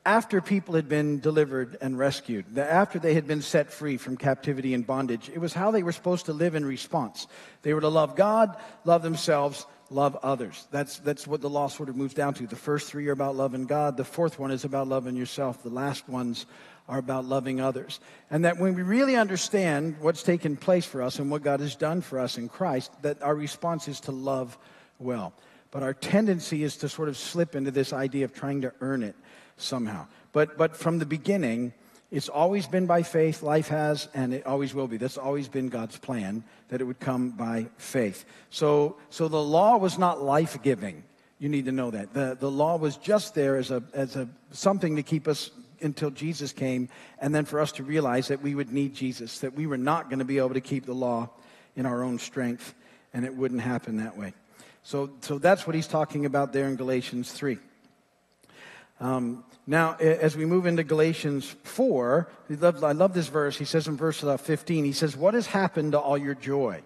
after 0.07 0.41
people 0.41 0.75
had 0.75 0.89
been 0.89 1.21
delivered 1.21 1.77
and 1.83 1.99
rescued, 1.99 2.57
after 2.57 2.99
they 2.99 3.13
had 3.13 3.27
been 3.27 3.43
set 3.43 3.71
free 3.71 3.99
from 3.99 4.17
captivity 4.17 4.73
and 4.73 4.87
bondage. 4.87 5.29
It 5.29 5.39
was 5.39 5.53
how 5.53 5.71
they 5.71 5.83
were 5.83 5.93
supposed 5.93 6.27
to 6.27 6.33
live 6.33 6.55
in 6.55 6.65
response. 6.65 7.27
They 7.61 7.75
were 7.75 7.83
to 7.83 7.89
love 7.89 8.17
God, 8.17 8.57
love 8.85 9.03
themselves, 9.03 9.67
love 9.91 10.17
others. 10.23 10.67
That's, 10.71 10.99
that's 10.99 11.27
what 11.27 11.41
the 11.41 11.51
law 11.51 11.69
sort 11.69 11.89
of 11.89 11.97
moves 11.97 12.15
down 12.15 12.35
to. 12.35 12.47
The 12.47 12.57
first 12.57 12.91
three 12.91 13.09
are 13.09 13.13
about 13.13 13.37
loving 13.37 13.67
God, 13.67 13.97
the 13.97 14.05
fourth 14.05 14.39
one 14.39 14.51
is 14.51 14.65
about 14.65 14.89
loving 14.89 15.17
yourself, 15.17 15.63
the 15.63 15.71
last 15.71 16.09
ones 16.09 16.47
are 16.89 16.99
about 16.99 17.25
loving 17.25 17.61
others. 17.61 18.01
And 18.31 18.45
that 18.45 18.59
when 18.59 18.75
we 18.75 18.83
really 18.83 19.17
understand 19.17 19.97
what's 20.01 20.23
taken 20.23 20.57
place 20.57 20.87
for 20.87 21.03
us 21.03 21.19
and 21.19 21.31
what 21.31 21.43
God 21.43 21.61
has 21.61 21.77
done 21.77 22.01
for 22.01 22.19
us 22.19 22.39
in 22.39 22.49
Christ, 22.49 22.91
that 23.03 23.23
our 23.23 23.35
response 23.35 23.89
is 23.89 24.01
to 24.01 24.13
love 24.13 24.57
well. 24.99 25.33
But 25.71 25.83
our 25.83 25.93
tendency 25.93 26.63
is 26.63 26.77
to 26.79 26.89
sort 26.89 27.09
of 27.09 27.17
slip 27.17 27.55
into 27.55 27.71
this 27.71 27.93
idea 27.93 28.25
of 28.25 28.33
trying 28.33 28.63
to 28.63 28.73
earn 28.81 29.03
it 29.03 29.17
somehow. 29.59 30.07
But, 30.33 30.57
but 30.57 30.77
from 30.77 30.99
the 30.99 31.07
beginning, 31.07 31.75
it's 32.11 32.31
always 32.31 32.67
been 32.67 32.87
by 32.87 33.03
faith, 33.03 33.43
life 33.43 33.69
has, 33.69 34.09
and 34.15 34.33
it 34.33 34.47
always 34.47 34.75
will 34.75 34.89
be. 34.89 34.97
That's 34.97 35.19
always 35.19 35.47
been 35.47 35.69
God's 35.69 35.99
plan, 35.99 36.43
that 36.69 36.81
it 36.81 36.85
would 36.85 37.01
come 37.01 37.31
by 37.31 37.67
faith. 37.77 38.25
So, 38.49 38.97
so 39.11 39.29
the 39.29 39.43
law 39.43 39.77
was 39.77 39.99
not 39.99 40.23
life 40.23 40.63
giving. 40.63 41.05
You 41.39 41.51
need 41.51 41.67
to 41.67 41.73
know 41.73 41.91
that. 41.91 42.15
The, 42.15 42.37
the 42.39 42.51
law 42.51 42.77
was 42.77 42.97
just 42.97 43.35
there 43.35 43.57
as, 43.57 43.71
a, 43.71 43.83
as 43.93 44.17
a, 44.17 44.27
something 44.53 44.97
to 44.97 45.03
keep 45.03 45.29
us 45.29 45.51
until 45.83 46.11
Jesus 46.11 46.51
came, 46.51 46.89
and 47.19 47.35
then 47.35 47.45
for 47.45 47.61
us 47.61 47.73
to 47.73 47.85
realize 47.85 48.29
that 48.29 48.43
we 48.43 48.55
would 48.55 48.73
need 48.73 48.95
Jesus, 48.95 49.41
that 49.41 49.55
we 49.55 49.67
were 49.67 49.79
not 49.79 50.09
going 50.09 50.19
to 50.19 50.25
be 50.25 50.39
able 50.39 50.55
to 50.55 50.61
keep 50.63 50.87
the 50.87 50.95
law 50.95 51.29
in 51.77 51.85
our 51.85 52.03
own 52.03 52.19
strength, 52.19 52.75
and 53.13 53.25
it 53.25 53.35
wouldn't 53.35 53.61
happen 53.61 53.99
that 53.99 54.17
way. 54.17 54.33
So, 54.83 55.11
so 55.21 55.39
that's 55.39 55.67
what 55.67 55.77
he's 55.77 55.87
talking 55.87 56.25
about 56.25 56.55
there 56.55 56.67
in 56.69 56.77
Galatians 56.77 57.31
3. 57.33 57.59
Um, 59.01 59.45
now, 59.67 59.95
as 59.97 60.37
we 60.37 60.45
move 60.45 60.67
into 60.67 60.83
Galatians 60.83 61.55
4, 61.63 62.29
I 62.51 62.93
love 62.93 63.13
this 63.13 63.29
verse. 63.29 63.59
He 63.59 63.65
says 63.65 63.87
in 63.87 63.97
verse 63.97 64.25
uh, 64.25 64.37
15, 64.37 64.85
he 64.85 64.93
says, 64.93 65.17
What 65.17 65.35
has 65.35 65.47
happened 65.47 65.93
to 65.93 66.01
all 66.01 66.17
your 66.17 66.35
joy? 66.35 66.83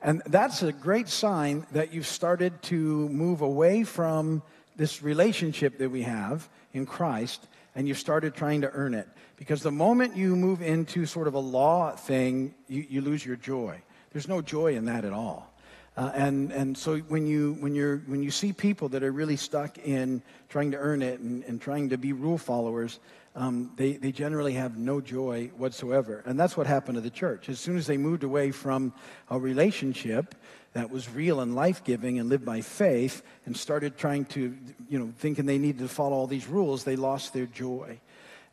And 0.00 0.22
that's 0.26 0.62
a 0.62 0.72
great 0.72 1.08
sign 1.08 1.66
that 1.72 1.92
you've 1.92 2.06
started 2.06 2.62
to 2.64 3.08
move 3.08 3.40
away 3.40 3.84
from 3.84 4.42
this 4.76 5.02
relationship 5.02 5.78
that 5.78 5.90
we 5.90 6.02
have 6.02 6.48
in 6.72 6.86
Christ 6.86 7.46
and 7.74 7.86
you've 7.86 7.98
started 7.98 8.34
trying 8.34 8.62
to 8.62 8.70
earn 8.72 8.94
it. 8.94 9.08
Because 9.36 9.62
the 9.62 9.70
moment 9.70 10.16
you 10.16 10.34
move 10.34 10.62
into 10.62 11.06
sort 11.06 11.28
of 11.28 11.34
a 11.34 11.38
law 11.38 11.92
thing, 11.92 12.54
you, 12.66 12.84
you 12.88 13.00
lose 13.00 13.24
your 13.24 13.36
joy. 13.36 13.80
There's 14.12 14.26
no 14.26 14.42
joy 14.42 14.74
in 14.74 14.86
that 14.86 15.04
at 15.04 15.12
all. 15.12 15.52
Uh, 15.98 16.12
and, 16.14 16.52
and 16.52 16.78
so 16.78 16.98
when 17.08 17.26
you, 17.26 17.56
when, 17.58 17.74
you're, 17.74 17.96
when 18.06 18.22
you 18.22 18.30
see 18.30 18.52
people 18.52 18.88
that 18.88 19.02
are 19.02 19.10
really 19.10 19.34
stuck 19.34 19.78
in 19.78 20.22
trying 20.48 20.70
to 20.70 20.76
earn 20.76 21.02
it 21.02 21.18
and, 21.18 21.42
and 21.42 21.60
trying 21.60 21.88
to 21.88 21.98
be 21.98 22.12
rule 22.12 22.38
followers, 22.38 23.00
um, 23.34 23.72
they, 23.74 23.94
they 23.94 24.12
generally 24.12 24.52
have 24.52 24.78
no 24.78 25.00
joy 25.00 25.50
whatsoever. 25.56 26.22
And 26.24 26.38
that's 26.38 26.56
what 26.56 26.68
happened 26.68 26.94
to 26.94 27.00
the 27.00 27.10
church. 27.10 27.48
As 27.48 27.58
soon 27.58 27.76
as 27.76 27.88
they 27.88 27.96
moved 27.96 28.22
away 28.22 28.52
from 28.52 28.92
a 29.28 29.40
relationship 29.40 30.36
that 30.72 30.88
was 30.88 31.10
real 31.10 31.40
and 31.40 31.56
life 31.56 31.82
giving 31.82 32.20
and 32.20 32.28
lived 32.28 32.44
by 32.44 32.60
faith 32.60 33.22
and 33.44 33.56
started 33.56 33.98
trying 33.98 34.26
to, 34.26 34.56
you 34.88 35.00
know, 35.00 35.12
thinking 35.18 35.46
they 35.46 35.58
needed 35.58 35.80
to 35.80 35.88
follow 35.88 36.14
all 36.14 36.28
these 36.28 36.46
rules, 36.46 36.84
they 36.84 36.94
lost 36.94 37.34
their 37.34 37.46
joy. 37.46 37.98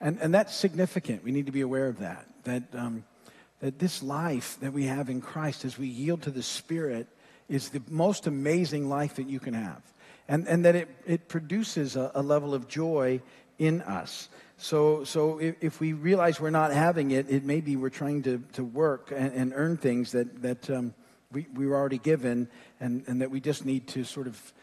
And, 0.01 0.17
and 0.19 0.33
that's 0.33 0.55
significant. 0.55 1.23
We 1.23 1.31
need 1.31 1.45
to 1.45 1.51
be 1.51 1.61
aware 1.61 1.89
of 1.89 1.99
that. 1.99 2.25
That, 2.45 2.63
um, 2.73 3.03
that 3.59 3.77
this 3.77 4.01
life 4.01 4.57
that 4.61 4.73
we 4.73 4.85
have 4.85 5.11
in 5.11 5.21
Christ, 5.21 5.63
as 5.63 5.77
we 5.77 5.85
yield 5.85 6.23
to 6.23 6.31
the 6.31 6.41
Spirit, 6.41 7.07
is 7.49 7.69
the 7.69 7.81
most 7.89 8.27
amazing 8.27 8.89
life 8.89 9.15
that 9.15 9.27
you 9.27 9.39
can 9.39 9.53
have. 9.53 9.81
And, 10.27 10.47
and 10.47 10.65
that 10.65 10.75
it, 10.75 10.89
it 11.05 11.27
produces 11.27 11.95
a, 11.95 12.11
a 12.15 12.23
level 12.23 12.53
of 12.53 12.67
joy 12.67 13.21
in 13.59 13.81
us. 13.81 14.29
So, 14.57 15.03
so 15.03 15.39
if, 15.39 15.55
if, 15.61 15.79
we 15.79 15.93
realize 15.93 16.39
we're 16.39 16.49
not 16.49 16.71
having 16.71 17.11
it, 17.11 17.29
it 17.29 17.43
may 17.43 17.61
be 17.61 17.75
we're 17.75 17.89
trying 17.89 18.23
to, 18.23 18.41
to 18.53 18.63
work 18.63 19.11
and, 19.15 19.33
and 19.33 19.53
earn 19.55 19.77
things 19.77 20.13
that, 20.13 20.41
that 20.41 20.69
um, 20.69 20.93
we, 21.31 21.45
we 21.53 21.67
were 21.67 21.75
already 21.75 21.97
given 21.97 22.47
and, 22.79 23.03
and 23.07 23.21
that 23.21 23.29
we 23.29 23.39
just 23.39 23.65
need 23.65 23.87
to 23.89 24.03
sort 24.03 24.27
of 24.27 24.53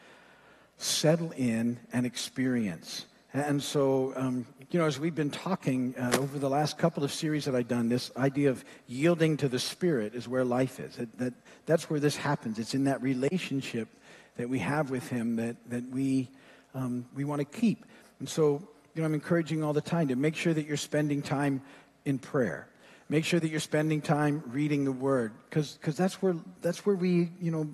settle 0.79 1.31
in 1.33 1.79
and 1.93 2.07
experience. 2.07 3.07
And 3.35 3.63
so, 3.63 4.13
um, 4.15 4.45
you 4.71 4.79
know, 4.79 4.85
as 4.85 5.01
we've 5.01 5.15
been 5.15 5.31
talking 5.31 5.95
uh, 5.99 6.19
over 6.19 6.39
the 6.39 6.51
last 6.51 6.77
couple 6.77 7.03
of 7.03 7.11
series 7.11 7.47
that 7.47 7.55
I've 7.55 7.69
done, 7.69 7.89
this 7.89 8.11
idea 8.15 8.51
of 8.51 8.63
yielding 8.87 9.39
to 9.39 9.49
the 9.49 9.59
Spirit 9.59 10.15
is 10.15 10.29
where 10.29 10.45
life 10.45 10.79
is. 10.79 10.97
That, 10.97 11.19
that, 11.19 11.35
that's 11.65 11.89
where 11.89 11.99
this 11.99 12.15
happens. 12.15 12.59
It's 12.59 12.75
in 12.75 12.85
that 12.85 13.01
relationship 13.01 13.89
that 14.37 14.51
we 14.51 14.59
have 14.59 14.91
with 14.91 15.09
Him 15.09 15.37
that, 15.37 15.57
that 15.71 15.89
we, 15.89 16.29
um, 16.75 17.07
we 17.15 17.25
want 17.25 17.39
to 17.39 17.47
keep. 17.47 17.87
And 18.19 18.29
so, 18.29 18.69
you 18.95 19.01
know, 19.01 19.07
I'm 19.07 19.15
encouraging 19.15 19.65
all 19.65 19.73
the 19.73 19.81
time 19.81 20.09
to 20.09 20.17
make 20.17 20.37
sure 20.37 20.53
that 20.53 20.67
you're 20.67 20.77
spending 20.77 21.23
time 21.23 21.63
in 22.05 22.19
prayer. 22.19 22.69
Make 23.09 23.25
sure 23.25 23.41
that 23.41 23.49
you're 23.49 23.61
spending 23.61 24.03
time 24.03 24.43
reading 24.49 24.85
the 24.85 24.93
Word, 24.93 25.33
because 25.49 25.79
that's 25.97 26.21
where, 26.21 26.37
that's 26.61 26.85
where 26.85 26.97
we, 26.97 27.31
you 27.41 27.51
know, 27.51 27.67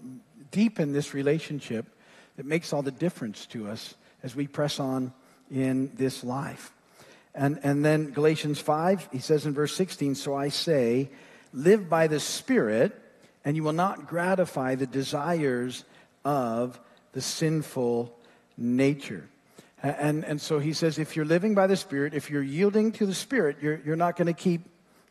deepen 0.52 0.92
this 0.92 1.14
relationship 1.14 1.86
that 2.36 2.46
makes 2.46 2.72
all 2.72 2.82
the 2.82 2.92
difference 2.92 3.46
to 3.46 3.68
us 3.68 3.96
as 4.22 4.36
we 4.36 4.46
press 4.46 4.78
on 4.78 5.12
in 5.50 5.90
this 5.95 6.25
life. 6.25 6.73
And, 7.35 7.61
and 7.62 7.85
then 7.85 8.11
Galatians 8.11 8.59
5, 8.61 9.11
he 9.12 9.19
says 9.19 9.47
in 9.47 9.55
verse 9.55 9.75
16, 9.75 10.14
So 10.14 10.35
I 10.35 10.49
say, 10.49 11.11
live 11.52 11.88
by 11.88 12.07
the 12.07 12.21
Spirit, 12.21 13.00
and 13.45 13.57
you 13.57 13.62
will 13.62 13.73
not 13.73 14.09
gratify 14.09 14.75
the 14.75 14.87
desires 14.87 15.85
of 16.25 16.81
the 17.12 17.21
sinful 17.21 18.17
nature. 18.57 19.28
And, 19.83 20.25
and 20.25 20.40
so 20.40 20.59
he 20.59 20.73
says, 20.73 20.99
if 20.99 21.14
you're 21.14 21.25
living 21.25 21.55
by 21.55 21.69
the 21.69 21.76
Spirit, 21.76 22.12
if 22.12 22.31
you're 22.31 22.43
yielding 22.43 22.90
to 22.93 23.07
the 23.07 23.14
Spirit, 23.14 23.59
you're, 23.62 23.81
you're 23.85 23.97
not 23.97 24.17
going 24.17 24.26
to 24.26 24.33
keep 24.33 24.62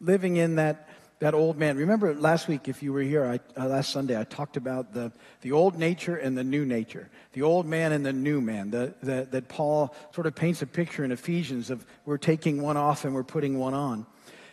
living 0.01 0.35
in 0.35 0.55
that 0.55 0.89
that 1.19 1.33
old 1.33 1.57
man. 1.57 1.77
Remember 1.77 2.13
last 2.13 2.47
week, 2.47 2.67
if 2.67 2.83
you 2.83 2.93
were 2.93 3.01
here, 3.01 3.25
I, 3.25 3.39
uh, 3.59 3.67
last 3.67 3.91
Sunday, 3.91 4.19
I 4.19 4.23
talked 4.23 4.55
about 4.55 4.93
the, 4.93 5.11
the 5.41 5.51
old 5.51 5.77
nature 5.77 6.15
and 6.15 6.37
the 6.37 6.43
new 6.43 6.65
nature, 6.65 7.09
the 7.33 7.41
old 7.41 7.65
man 7.65 7.91
and 7.91 8.05
the 8.05 8.13
new 8.13 8.39
man. 8.39 8.69
The, 8.69 8.93
the, 9.01 9.27
that 9.31 9.47
Paul 9.47 9.95
sort 10.13 10.27
of 10.27 10.35
paints 10.35 10.61
a 10.61 10.67
picture 10.67 11.03
in 11.03 11.11
Ephesians 11.11 11.69
of 11.69 11.85
we're 12.05 12.17
taking 12.17 12.61
one 12.61 12.77
off 12.77 13.03
and 13.03 13.15
we're 13.15 13.23
putting 13.23 13.57
one 13.57 13.73
on. 13.73 14.05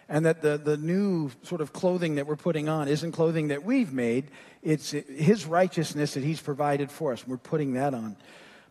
And 0.09 0.27
that 0.27 0.43
the, 0.43 0.59
the 0.59 0.77
new 0.77 1.31
sort 1.43 1.61
of 1.61 1.73
clothing 1.73 2.17
that 2.17 2.27
we're 2.27 2.37
putting 2.37 2.69
on 2.69 2.89
isn't 2.89 3.13
clothing 3.13 3.49
that 3.49 3.65
we've 3.65 3.93
made, 3.93 4.31
it's 4.63 4.91
his 4.91 5.47
righteousness 5.47 6.15
that 6.15 6.25
he's 6.25 6.41
provided 6.41 6.91
for 6.91 7.13
us. 7.13 7.27
We're 7.27 7.37
putting 7.37 7.75
that 7.75 7.95
on. 7.95 8.17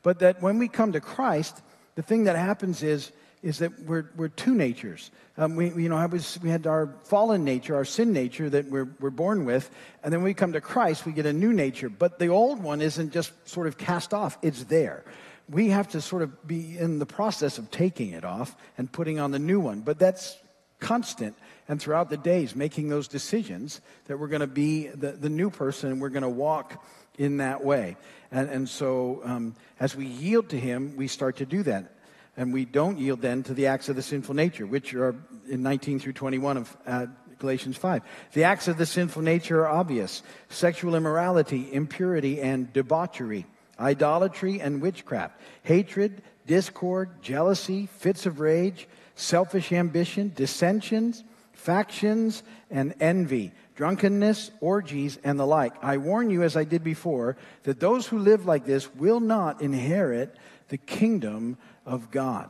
But 0.04 0.20
that 0.20 0.42
when 0.42 0.58
we 0.60 0.68
come 0.68 0.92
to 0.92 1.00
Christ, 1.00 1.62
the 1.96 2.02
thing 2.02 2.26
that 2.26 2.36
happens 2.36 2.84
is 2.84 3.12
is 3.44 3.60
that 3.60 3.78
we're, 3.82 4.10
we're 4.16 4.30
two 4.30 4.56
natures. 4.56 5.12
Um, 5.38 5.56
we, 5.56 5.70
you 5.74 5.90
know, 5.90 5.98
I 5.98 6.06
was, 6.06 6.40
we 6.42 6.50
had 6.50 6.66
our 6.66 6.96
fallen 7.04 7.44
nature, 7.44 7.76
our 7.76 7.86
sin 7.86 8.14
nature 8.14 8.50
that 8.50 8.70
we're, 8.70 8.88
we're 9.00 9.10
born 9.10 9.46
with, 9.46 9.70
and 10.02 10.14
then 10.14 10.24
we 10.24 10.34
come 10.34 10.54
to 10.54 10.62
Christ, 10.62 11.06
we 11.06 11.12
get 11.12 11.26
a 11.26 11.34
new 11.34 11.52
nature. 11.52 11.90
But 11.90 12.20
the 12.20 12.28
old 12.28 12.64
one 12.64 12.82
isn't 12.82 13.12
just 13.12 13.32
sort 13.48 13.68
of 13.68 13.78
cast 13.78 14.14
off, 14.14 14.38
it's 14.42 14.64
there. 14.64 15.04
We 15.50 15.70
have 15.70 15.90
to 15.90 16.00
sort 16.00 16.22
of 16.22 16.48
be 16.48 16.78
in 16.78 17.00
the 17.00 17.06
process 17.06 17.58
of 17.58 17.70
taking 17.70 18.12
it 18.12 18.24
off 18.24 18.56
and 18.78 18.90
putting 18.90 19.20
on 19.20 19.32
the 19.32 19.40
new 19.40 19.60
one. 19.60 19.82
But 19.82 20.00
that's 20.00 20.38
constant 20.80 21.36
and 21.68 21.82
throughout 21.82 22.10
the 22.10 22.18
days, 22.18 22.56
making 22.56 22.88
those 22.88 23.10
decisions 23.10 23.82
that 24.06 24.18
we're 24.18 24.28
going 24.28 24.42
to 24.42 24.48
be 24.48 24.88
the, 24.88 25.12
the 25.12 25.30
new 25.30 25.50
person 25.50 25.92
and 25.92 26.02
we're 26.02 26.10
going 26.10 26.24
to 26.24 26.30
walk 26.30 26.84
in 27.18 27.38
that 27.38 27.64
way. 27.64 27.98
And, 28.32 28.50
and 28.50 28.70
so 28.70 29.22
um, 29.26 29.56
as 29.80 29.96
we 29.96 30.06
yield 30.06 30.50
to 30.50 30.60
Him, 30.60 30.96
we 30.96 31.08
start 31.08 31.38
to 31.38 31.46
do 31.46 31.64
that 31.64 31.92
and 32.36 32.54
we 32.54 32.66
don't 32.66 32.98
yield 32.98 33.22
then 33.22 33.44
to 33.44 33.54
the 33.54 33.68
acts 33.68 33.90
of 33.90 33.96
the 33.96 34.02
sinful 34.02 34.36
nature, 34.36 34.66
which 34.66 34.94
are 34.94 35.16
in 35.48 35.62
19 35.62 36.00
through 36.00 36.14
21 36.14 36.58
of 36.58 36.78
uh, 36.86 37.06
Galatians 37.40 37.78
5. 37.78 38.02
The 38.34 38.46
acts 38.46 38.68
of 38.68 38.78
the 38.78 38.86
sinful 38.86 39.22
nature 39.22 39.62
are 39.62 39.70
obvious 39.70 40.24
sexual 40.50 40.96
immorality, 40.96 41.72
impurity, 41.72 42.42
and 42.42 42.72
debauchery, 42.74 43.46
idolatry 43.80 44.62
and 44.62 44.82
witchcraft, 44.82 45.40
hatred, 45.64 46.22
discord, 46.48 47.22
jealousy, 47.22 47.88
fits 47.98 48.26
of 48.26 48.40
rage, 48.40 48.88
selfish 49.16 49.72
ambition, 49.72 50.32
dissensions, 50.36 51.24
factions, 51.54 52.44
and 52.72 52.96
envy 53.00 53.52
drunkenness, 53.76 54.52
orgies, 54.60 55.18
and 55.24 55.40
the 55.40 55.46
like. 55.46 55.74
I 55.84 55.98
warn 55.98 56.30
you, 56.30 56.44
as 56.44 56.56
I 56.56 56.64
did 56.64 56.84
before, 56.84 57.38
that 57.64 57.80
those 57.80 58.08
who 58.08 58.20
live 58.20 58.46
like 58.46 58.66
this 58.66 58.94
will 58.96 59.20
not 59.20 59.62
inherit 59.62 60.36
the 60.70 60.78
kingdom 60.78 61.58
of 61.86 62.12
God. 62.12 62.50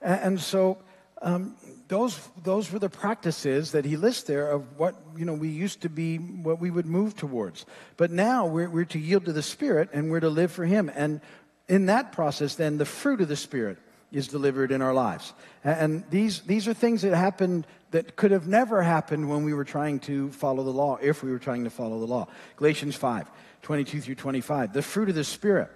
And, 0.00 0.40
so 0.40 0.78
um, 1.22 1.56
those, 1.88 2.20
those 2.42 2.70
were 2.70 2.78
the 2.78 2.90
practices 2.90 3.72
that 3.72 3.84
he 3.84 3.96
lists 3.96 4.24
there 4.24 4.50
of 4.50 4.78
what 4.78 4.94
you 5.16 5.24
know 5.24 5.32
we 5.34 5.48
used 5.48 5.80
to 5.82 5.88
be 5.88 6.18
what 6.18 6.60
we 6.60 6.70
would 6.70 6.86
move 6.86 7.16
towards. 7.16 7.64
But 7.96 8.10
now 8.10 8.46
we're, 8.46 8.68
we're 8.68 8.84
to 8.86 8.98
yield 8.98 9.24
to 9.24 9.32
the 9.32 9.42
spirit 9.42 9.90
and 9.92 10.10
we're 10.10 10.20
to 10.20 10.28
live 10.28 10.52
for 10.52 10.64
him. 10.64 10.90
And 10.94 11.20
in 11.68 11.86
that 11.86 12.12
process 12.12 12.54
then 12.54 12.78
the 12.78 12.84
fruit 12.84 13.20
of 13.20 13.28
the 13.28 13.36
spirit 13.36 13.78
is 14.12 14.28
delivered 14.28 14.70
in 14.70 14.82
our 14.82 14.94
lives. 14.94 15.32
And 15.64 16.04
these, 16.10 16.42
these 16.42 16.68
are 16.68 16.74
things 16.74 17.02
that 17.02 17.14
happened 17.14 17.66
that 17.90 18.16
could 18.16 18.30
have 18.30 18.46
never 18.46 18.82
happened 18.82 19.28
when 19.28 19.44
we 19.44 19.52
were 19.52 19.64
trying 19.64 19.98
to 20.00 20.30
follow 20.30 20.62
the 20.62 20.70
law 20.70 20.98
if 21.02 21.22
we 21.22 21.30
were 21.30 21.38
trying 21.38 21.64
to 21.64 21.70
follow 21.70 21.98
the 21.98 22.06
law. 22.06 22.28
Galatians 22.56 22.94
5 22.94 23.28
22 23.62 24.00
through 24.00 24.14
25 24.14 24.72
the 24.72 24.82
fruit 24.82 25.08
of 25.08 25.14
the 25.14 25.24
spirit 25.24 25.70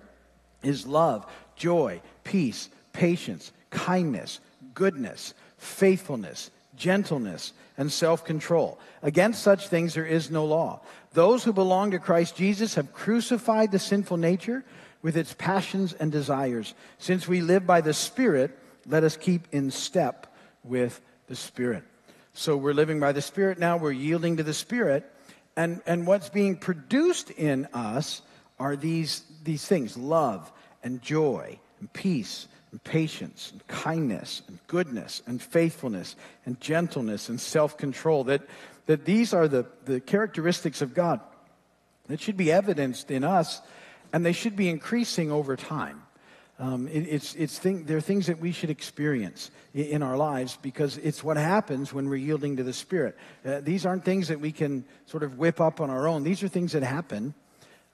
is 0.62 0.86
love 0.86 1.26
joy 1.56 2.00
peace 2.22 2.68
patience 2.92 3.52
kindness 3.70 4.40
goodness 4.74 5.34
faithfulness, 5.60 6.50
gentleness, 6.74 7.52
and 7.76 7.92
self 7.92 8.24
control. 8.24 8.78
Against 9.02 9.42
such 9.42 9.68
things 9.68 9.94
there 9.94 10.06
is 10.06 10.30
no 10.30 10.44
law. 10.44 10.80
Those 11.12 11.44
who 11.44 11.52
belong 11.52 11.92
to 11.92 11.98
Christ 11.98 12.36
Jesus 12.36 12.74
have 12.74 12.92
crucified 12.92 13.70
the 13.70 13.78
sinful 13.78 14.16
nature 14.16 14.64
with 15.02 15.16
its 15.16 15.34
passions 15.34 15.92
and 15.92 16.10
desires. 16.10 16.74
Since 16.98 17.28
we 17.28 17.40
live 17.40 17.66
by 17.66 17.80
the 17.80 17.94
Spirit, 17.94 18.58
let 18.86 19.04
us 19.04 19.16
keep 19.16 19.46
in 19.52 19.70
step 19.70 20.34
with 20.64 21.00
the 21.26 21.36
Spirit. 21.36 21.84
So 22.32 22.56
we're 22.56 22.74
living 22.74 23.00
by 23.00 23.12
the 23.12 23.22
Spirit 23.22 23.58
now, 23.58 23.76
we're 23.76 23.92
yielding 23.92 24.38
to 24.38 24.42
the 24.42 24.54
Spirit. 24.54 25.10
And, 25.56 25.82
and 25.86 26.06
what's 26.06 26.28
being 26.28 26.56
produced 26.56 27.30
in 27.30 27.66
us 27.74 28.22
are 28.58 28.76
these, 28.76 29.24
these 29.42 29.66
things 29.66 29.96
love 29.96 30.50
and 30.82 31.02
joy 31.02 31.58
and 31.80 31.92
peace 31.92 32.46
and 32.72 32.82
patience 32.84 33.50
and 33.52 33.66
kindness 33.66 34.42
and 34.48 34.58
goodness 34.66 35.22
and 35.26 35.42
faithfulness 35.42 36.16
and 36.46 36.60
gentleness 36.60 37.28
and 37.28 37.40
self 37.40 37.76
control. 37.76 38.24
That, 38.24 38.42
that 38.86 39.04
these 39.04 39.34
are 39.34 39.48
the, 39.48 39.66
the 39.84 40.00
characteristics 40.00 40.82
of 40.82 40.94
God 40.94 41.20
that 42.08 42.20
should 42.20 42.36
be 42.36 42.52
evidenced 42.52 43.10
in 43.10 43.24
us 43.24 43.60
and 44.12 44.24
they 44.24 44.32
should 44.32 44.56
be 44.56 44.68
increasing 44.68 45.30
over 45.30 45.56
time. 45.56 46.02
Um, 46.58 46.88
it, 46.88 47.00
it's, 47.08 47.34
it's 47.36 47.58
they're 47.58 48.02
things 48.02 48.26
that 48.26 48.38
we 48.38 48.52
should 48.52 48.68
experience 48.68 49.50
in, 49.72 49.86
in, 49.86 50.02
our 50.02 50.18
lives 50.18 50.58
because 50.60 50.98
it's 50.98 51.24
what 51.24 51.38
happens 51.38 51.90
when 51.90 52.08
we're 52.10 52.16
yielding 52.16 52.58
to 52.58 52.62
the 52.62 52.74
Spirit. 52.74 53.16
Uh, 53.46 53.60
these 53.60 53.86
aren't 53.86 54.04
things 54.04 54.28
that 54.28 54.40
we 54.40 54.52
can 54.52 54.84
sort 55.06 55.22
of 55.22 55.38
whip 55.38 55.58
up 55.58 55.80
on 55.80 55.88
our 55.88 56.06
own, 56.06 56.22
these 56.22 56.42
are 56.42 56.48
things 56.48 56.72
that 56.72 56.82
happen 56.82 57.32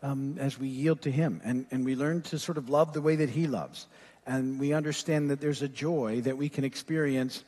um, 0.03 0.37
as 0.41 0.59
we 0.59 0.67
yield 0.67 1.03
to 1.03 1.13
Him 1.13 1.41
and, 1.45 1.67
and 1.71 1.85
we 1.85 1.95
learn 1.95 2.23
to 2.23 2.41
sort 2.41 2.59
of 2.59 2.69
love 2.69 2.93
the 2.93 3.01
way 3.01 3.15
that 3.17 3.31
He 3.31 3.47
loves 3.47 3.87
and 4.27 4.59
we 4.59 4.73
understand 4.73 5.31
that 5.31 5.41
there's 5.41 5.63
a 5.63 5.69
joy 5.69 6.21
that 6.23 6.37
we 6.37 6.49
can 6.49 6.65
experience, 6.65 7.45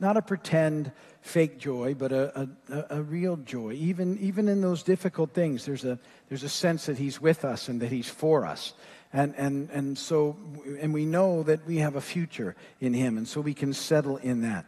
not 0.00 0.16
a 0.16 0.22
pretend 0.22 0.90
fake 1.20 1.58
joy, 1.58 1.94
but 1.94 2.10
a, 2.10 2.48
a, 2.68 2.84
a, 2.90 3.02
real 3.02 3.36
joy. 3.36 3.72
Even, 3.72 4.18
even 4.18 4.48
in 4.48 4.60
those 4.60 4.82
difficult 4.82 5.32
things, 5.32 5.64
there's 5.64 5.84
a, 5.84 5.98
there's 6.28 6.42
a 6.42 6.48
sense 6.48 6.86
that 6.86 6.98
He's 6.98 7.20
with 7.20 7.44
us 7.44 7.68
and 7.68 7.80
that 7.80 7.92
He's 7.92 8.08
for 8.08 8.44
us. 8.44 8.74
And, 9.12 9.34
and, 9.36 9.70
and 9.70 9.96
so, 9.96 10.36
and 10.80 10.92
we 10.92 11.04
know 11.04 11.42
that 11.44 11.66
we 11.66 11.76
have 11.78 11.96
a 11.96 12.00
future 12.00 12.56
in 12.80 12.94
Him, 12.94 13.18
and 13.18 13.28
so 13.28 13.40
we 13.40 13.54
can 13.54 13.72
settle 13.72 14.16
in 14.16 14.40
that. 14.42 14.64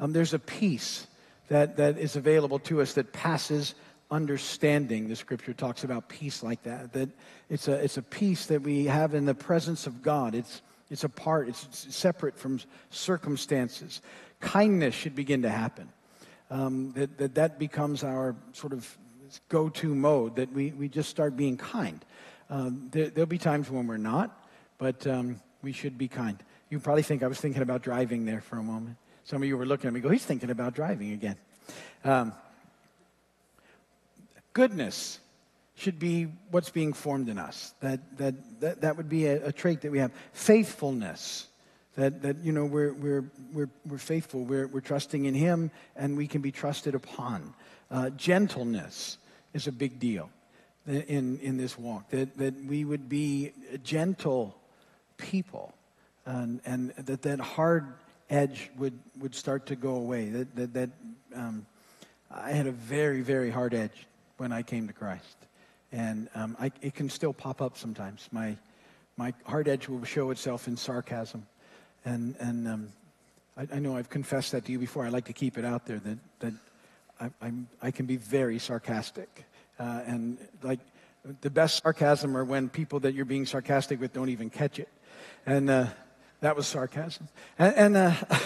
Um, 0.00 0.12
there's 0.12 0.34
a 0.34 0.38
peace 0.38 1.06
that, 1.48 1.76
that 1.76 1.98
is 1.98 2.16
available 2.16 2.58
to 2.60 2.80
us 2.80 2.94
that 2.94 3.12
passes 3.12 3.74
understanding. 4.10 5.08
The 5.08 5.16
scripture 5.16 5.52
talks 5.52 5.84
about 5.84 6.08
peace 6.08 6.42
like 6.42 6.62
that, 6.64 6.92
that 6.94 7.10
it's 7.50 7.68
a, 7.68 7.74
it's 7.74 7.98
a 7.98 8.02
peace 8.02 8.46
that 8.46 8.62
we 8.62 8.86
have 8.86 9.14
in 9.14 9.26
the 9.26 9.34
presence 9.34 9.86
of 9.86 10.02
God. 10.02 10.34
It's, 10.34 10.62
it's 10.90 11.04
apart, 11.04 11.48
it's 11.48 11.86
separate 11.94 12.38
from 12.38 12.60
circumstances. 12.90 14.02
Kindness 14.40 14.94
should 14.94 15.14
begin 15.14 15.42
to 15.42 15.50
happen. 15.50 15.88
Um, 16.50 16.92
that, 16.92 17.18
that 17.18 17.34
that 17.36 17.58
becomes 17.58 18.04
our 18.04 18.36
sort 18.52 18.72
of 18.72 18.98
go 19.48 19.68
to 19.68 19.94
mode, 19.94 20.36
that 20.36 20.52
we, 20.52 20.70
we 20.72 20.88
just 20.88 21.08
start 21.08 21.36
being 21.36 21.56
kind. 21.56 22.04
Um, 22.50 22.88
there, 22.92 23.10
will 23.16 23.26
be 23.26 23.38
times 23.38 23.70
when 23.70 23.86
we're 23.86 23.96
not, 23.96 24.46
but 24.78 25.06
um, 25.06 25.40
we 25.62 25.72
should 25.72 25.96
be 25.96 26.08
kind. 26.08 26.42
You 26.70 26.78
probably 26.78 27.02
think 27.02 27.22
I 27.22 27.26
was 27.26 27.40
thinking 27.40 27.62
about 27.62 27.82
driving 27.82 28.24
there 28.24 28.40
for 28.40 28.58
a 28.58 28.62
moment. 28.62 28.96
Some 29.24 29.42
of 29.42 29.48
you 29.48 29.56
were 29.56 29.66
looking 29.66 29.88
at 29.88 29.94
me, 29.94 30.00
go, 30.00 30.10
he's 30.10 30.24
thinking 30.24 30.50
about 30.50 30.74
driving 30.74 31.12
again. 31.12 31.36
Um, 32.04 32.34
goodness 34.52 35.18
should 35.76 35.98
be 35.98 36.28
what's 36.50 36.70
being 36.70 36.92
formed 36.92 37.28
in 37.28 37.38
us. 37.38 37.74
That, 37.80 38.18
that, 38.18 38.60
that, 38.60 38.80
that 38.82 38.96
would 38.96 39.08
be 39.08 39.26
a, 39.26 39.46
a 39.46 39.52
trait 39.52 39.80
that 39.82 39.90
we 39.90 39.98
have. 39.98 40.12
Faithfulness. 40.32 41.48
That, 41.96 42.22
that 42.22 42.38
you 42.38 42.52
know, 42.52 42.64
we're, 42.64 42.92
we're, 42.92 43.24
we're, 43.52 43.70
we're 43.86 43.98
faithful, 43.98 44.44
we're, 44.44 44.66
we're 44.66 44.80
trusting 44.80 45.26
in 45.26 45.34
Him, 45.34 45.70
and 45.94 46.16
we 46.16 46.26
can 46.26 46.42
be 46.42 46.52
trusted 46.52 46.94
upon. 46.94 47.54
Uh, 47.90 48.10
gentleness 48.10 49.18
is 49.52 49.66
a 49.66 49.72
big 49.72 50.00
deal 50.00 50.30
in, 50.86 51.38
in 51.38 51.56
this 51.56 51.78
walk. 51.78 52.10
That, 52.10 52.36
that 52.38 52.54
we 52.64 52.84
would 52.84 53.08
be 53.08 53.52
gentle 53.84 54.56
people, 55.18 55.72
and, 56.26 56.60
and 56.64 56.90
that 56.96 57.22
that 57.22 57.38
hard 57.38 57.86
edge 58.28 58.70
would, 58.76 58.98
would 59.20 59.34
start 59.34 59.66
to 59.66 59.76
go 59.76 59.94
away. 59.94 60.30
That, 60.30 60.56
that, 60.56 60.74
that 60.74 60.90
um, 61.36 61.66
I 62.28 62.50
had 62.50 62.66
a 62.66 62.72
very, 62.72 63.20
very 63.20 63.50
hard 63.50 63.74
edge 63.74 64.06
when 64.36 64.50
I 64.50 64.62
came 64.62 64.88
to 64.88 64.92
Christ 64.92 65.36
and 65.94 66.28
um, 66.34 66.56
I, 66.58 66.72
it 66.82 66.94
can 66.94 67.08
still 67.08 67.32
pop 67.32 67.62
up 67.62 67.78
sometimes. 67.78 68.28
My 68.32 68.56
my 69.16 69.32
hard 69.46 69.68
edge 69.68 69.88
will 69.88 70.04
show 70.04 70.30
itself 70.32 70.66
in 70.66 70.76
sarcasm, 70.76 71.46
and 72.04 72.34
and 72.40 72.66
um, 72.66 72.88
I, 73.56 73.68
I, 73.76 73.78
know 73.78 73.96
I've 73.96 74.10
confessed 74.10 74.52
that 74.52 74.64
to 74.64 74.72
you 74.72 74.78
before. 74.80 75.06
I 75.06 75.08
like 75.10 75.26
to 75.26 75.32
keep 75.32 75.56
it 75.56 75.64
out 75.64 75.86
there 75.86 76.00
that 76.00 76.18
that 76.40 76.52
I, 77.20 77.30
I'm, 77.40 77.68
I 77.80 77.92
can 77.92 78.06
be 78.06 78.16
very 78.16 78.58
sarcastic, 78.58 79.44
uh, 79.78 80.02
and 80.04 80.36
like 80.62 80.80
the 81.42 81.50
best 81.50 81.80
sarcasm 81.82 82.36
are 82.36 82.44
when 82.44 82.68
people 82.68 82.98
that 83.00 83.14
you're 83.14 83.24
being 83.24 83.46
sarcastic 83.46 84.00
with 84.00 84.12
don't 84.12 84.30
even 84.30 84.50
catch 84.50 84.80
it, 84.80 84.88
and 85.46 85.70
uh, 85.70 85.86
that 86.40 86.56
was 86.56 86.66
sarcasm, 86.66 87.28
and 87.56 87.74
and, 87.76 87.96
uh, 87.96 88.14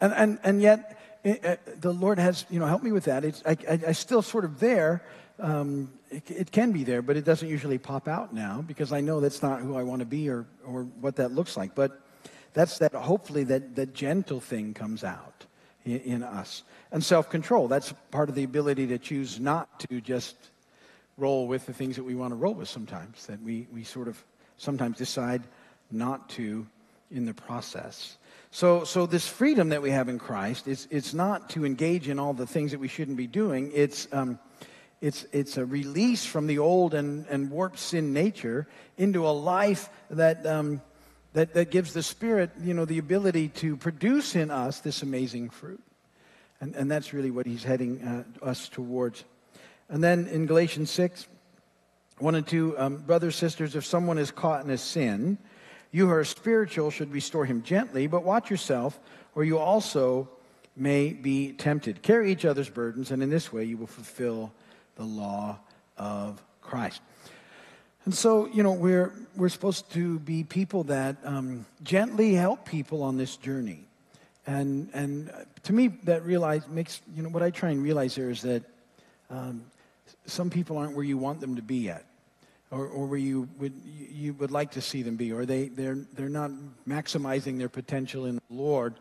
and, 0.00 0.12
and 0.12 0.38
and 0.42 0.62
yet. 0.62 0.98
It, 1.24 1.44
uh, 1.44 1.56
the 1.80 1.92
Lord 1.92 2.18
has, 2.18 2.44
you 2.50 2.60
know, 2.60 2.66
helped 2.66 2.84
me 2.84 2.92
with 2.92 3.04
that. 3.04 3.24
It's, 3.24 3.42
I, 3.46 3.56
I, 3.68 3.80
I 3.88 3.92
still 3.92 4.22
sort 4.22 4.44
of 4.44 4.60
there, 4.60 5.02
um, 5.40 5.90
it, 6.10 6.30
it, 6.30 6.52
can 6.52 6.70
be 6.70 6.84
there, 6.84 7.02
but 7.02 7.16
it 7.16 7.24
doesn't 7.24 7.48
usually 7.48 7.78
pop 7.78 8.06
out 8.06 8.34
now 8.34 8.62
because 8.66 8.92
I 8.92 9.00
know 9.00 9.20
that's 9.20 9.42
not 9.42 9.60
who 9.60 9.76
I 9.76 9.82
want 9.82 10.00
to 10.00 10.06
be 10.06 10.28
or, 10.28 10.46
or 10.66 10.84
what 11.00 11.16
that 11.16 11.32
looks 11.32 11.56
like. 11.56 11.74
But 11.74 11.98
that's 12.52 12.78
that, 12.78 12.92
hopefully, 12.94 13.44
that, 13.44 13.74
that 13.76 13.94
gentle 13.94 14.38
thing 14.38 14.74
comes 14.74 15.02
out 15.02 15.46
in, 15.84 16.00
in 16.00 16.22
us. 16.22 16.62
And 16.92 17.02
self 17.02 17.30
control, 17.30 17.68
that's 17.68 17.94
part 18.10 18.28
of 18.28 18.34
the 18.34 18.44
ability 18.44 18.88
to 18.88 18.98
choose 18.98 19.40
not 19.40 19.80
to 19.80 20.00
just 20.00 20.36
roll 21.16 21.46
with 21.48 21.64
the 21.66 21.72
things 21.72 21.96
that 21.96 22.04
we 22.04 22.14
want 22.14 22.32
to 22.32 22.36
roll 22.36 22.54
with 22.54 22.68
sometimes, 22.68 23.26
that 23.26 23.40
we, 23.42 23.66
we 23.72 23.82
sort 23.82 24.08
of 24.08 24.22
sometimes 24.58 24.98
decide 24.98 25.42
not 25.90 26.28
to 26.30 26.66
in 27.10 27.24
the 27.24 27.34
process. 27.34 28.18
So, 28.54 28.84
so 28.84 29.06
this 29.06 29.26
freedom 29.26 29.70
that 29.70 29.82
we 29.82 29.90
have 29.90 30.08
in 30.08 30.20
Christ, 30.20 30.68
is, 30.68 30.86
it's 30.88 31.12
not 31.12 31.50
to 31.50 31.66
engage 31.66 32.08
in 32.08 32.20
all 32.20 32.32
the 32.32 32.46
things 32.46 32.70
that 32.70 32.78
we 32.78 32.86
shouldn't 32.86 33.16
be 33.16 33.26
doing. 33.26 33.72
It's, 33.74 34.06
um, 34.12 34.38
it's, 35.00 35.26
it's 35.32 35.56
a 35.56 35.66
release 35.66 36.24
from 36.24 36.46
the 36.46 36.60
old 36.60 36.94
and, 36.94 37.26
and 37.26 37.50
warped 37.50 37.80
sin 37.80 38.12
nature 38.12 38.68
into 38.96 39.26
a 39.26 39.34
life 39.34 39.90
that, 40.08 40.46
um, 40.46 40.82
that, 41.32 41.54
that 41.54 41.72
gives 41.72 41.94
the 41.94 42.02
Spirit, 42.04 42.52
you 42.62 42.74
know, 42.74 42.84
the 42.84 42.98
ability 42.98 43.48
to 43.48 43.76
produce 43.76 44.36
in 44.36 44.52
us 44.52 44.78
this 44.78 45.02
amazing 45.02 45.50
fruit. 45.50 45.82
And, 46.60 46.76
and 46.76 46.88
that's 46.88 47.12
really 47.12 47.32
what 47.32 47.46
he's 47.46 47.64
heading 47.64 48.00
uh, 48.02 48.44
us 48.44 48.68
towards. 48.68 49.24
And 49.88 50.00
then 50.02 50.28
in 50.28 50.46
Galatians 50.46 50.92
6, 50.92 51.26
1 52.18 52.34
and 52.36 52.46
2, 52.46 52.78
um, 52.78 52.96
brothers, 52.98 53.34
sisters, 53.34 53.74
if 53.74 53.84
someone 53.84 54.16
is 54.16 54.30
caught 54.30 54.64
in 54.64 54.70
a 54.70 54.78
sin, 54.78 55.38
you 55.94 56.08
who 56.08 56.12
are 56.12 56.24
spiritual 56.24 56.90
should 56.90 57.12
restore 57.12 57.44
him 57.44 57.62
gently, 57.62 58.08
but 58.08 58.24
watch 58.24 58.50
yourself, 58.50 58.98
or 59.36 59.44
you 59.44 59.60
also 59.60 60.28
may 60.74 61.12
be 61.12 61.52
tempted. 61.52 62.02
Carry 62.02 62.32
each 62.32 62.44
other's 62.44 62.68
burdens, 62.68 63.12
and 63.12 63.22
in 63.22 63.30
this 63.30 63.52
way 63.52 63.62
you 63.62 63.76
will 63.76 63.86
fulfill 63.86 64.52
the 64.96 65.04
law 65.04 65.56
of 65.96 66.42
Christ. 66.60 67.00
And 68.06 68.12
so, 68.12 68.46
you 68.46 68.64
know, 68.64 68.72
we're, 68.72 69.12
we're 69.36 69.48
supposed 69.48 69.88
to 69.92 70.18
be 70.18 70.42
people 70.42 70.82
that 70.84 71.16
um, 71.22 71.64
gently 71.84 72.34
help 72.34 72.66
people 72.66 73.04
on 73.04 73.16
this 73.16 73.36
journey. 73.36 73.84
And, 74.48 74.90
and 74.94 75.30
to 75.62 75.72
me, 75.72 75.88
that 76.02 76.24
realize 76.24 76.66
makes, 76.66 77.02
you 77.14 77.22
know, 77.22 77.28
what 77.28 77.44
I 77.44 77.50
try 77.50 77.70
and 77.70 77.84
realize 77.84 78.16
there 78.16 78.30
is 78.30 78.42
that 78.42 78.64
um, 79.30 79.62
some 80.26 80.50
people 80.50 80.76
aren't 80.76 80.96
where 80.96 81.04
you 81.04 81.18
want 81.18 81.40
them 81.40 81.54
to 81.54 81.62
be 81.62 81.76
yet. 81.76 82.04
Or, 82.74 82.88
or 82.88 83.06
where 83.06 83.18
you 83.18 83.48
would, 83.58 83.72
you 83.84 84.34
would 84.34 84.50
like 84.50 84.72
to 84.72 84.80
see 84.80 85.02
them 85.02 85.16
be, 85.16 85.32
or 85.32 85.46
they, 85.46 85.68
they're, 85.68 85.98
they're 86.14 86.28
not 86.28 86.50
maximizing 86.88 87.56
their 87.56 87.68
potential 87.68 88.26
in 88.26 88.36
the 88.36 88.42
Lord. 88.50 88.94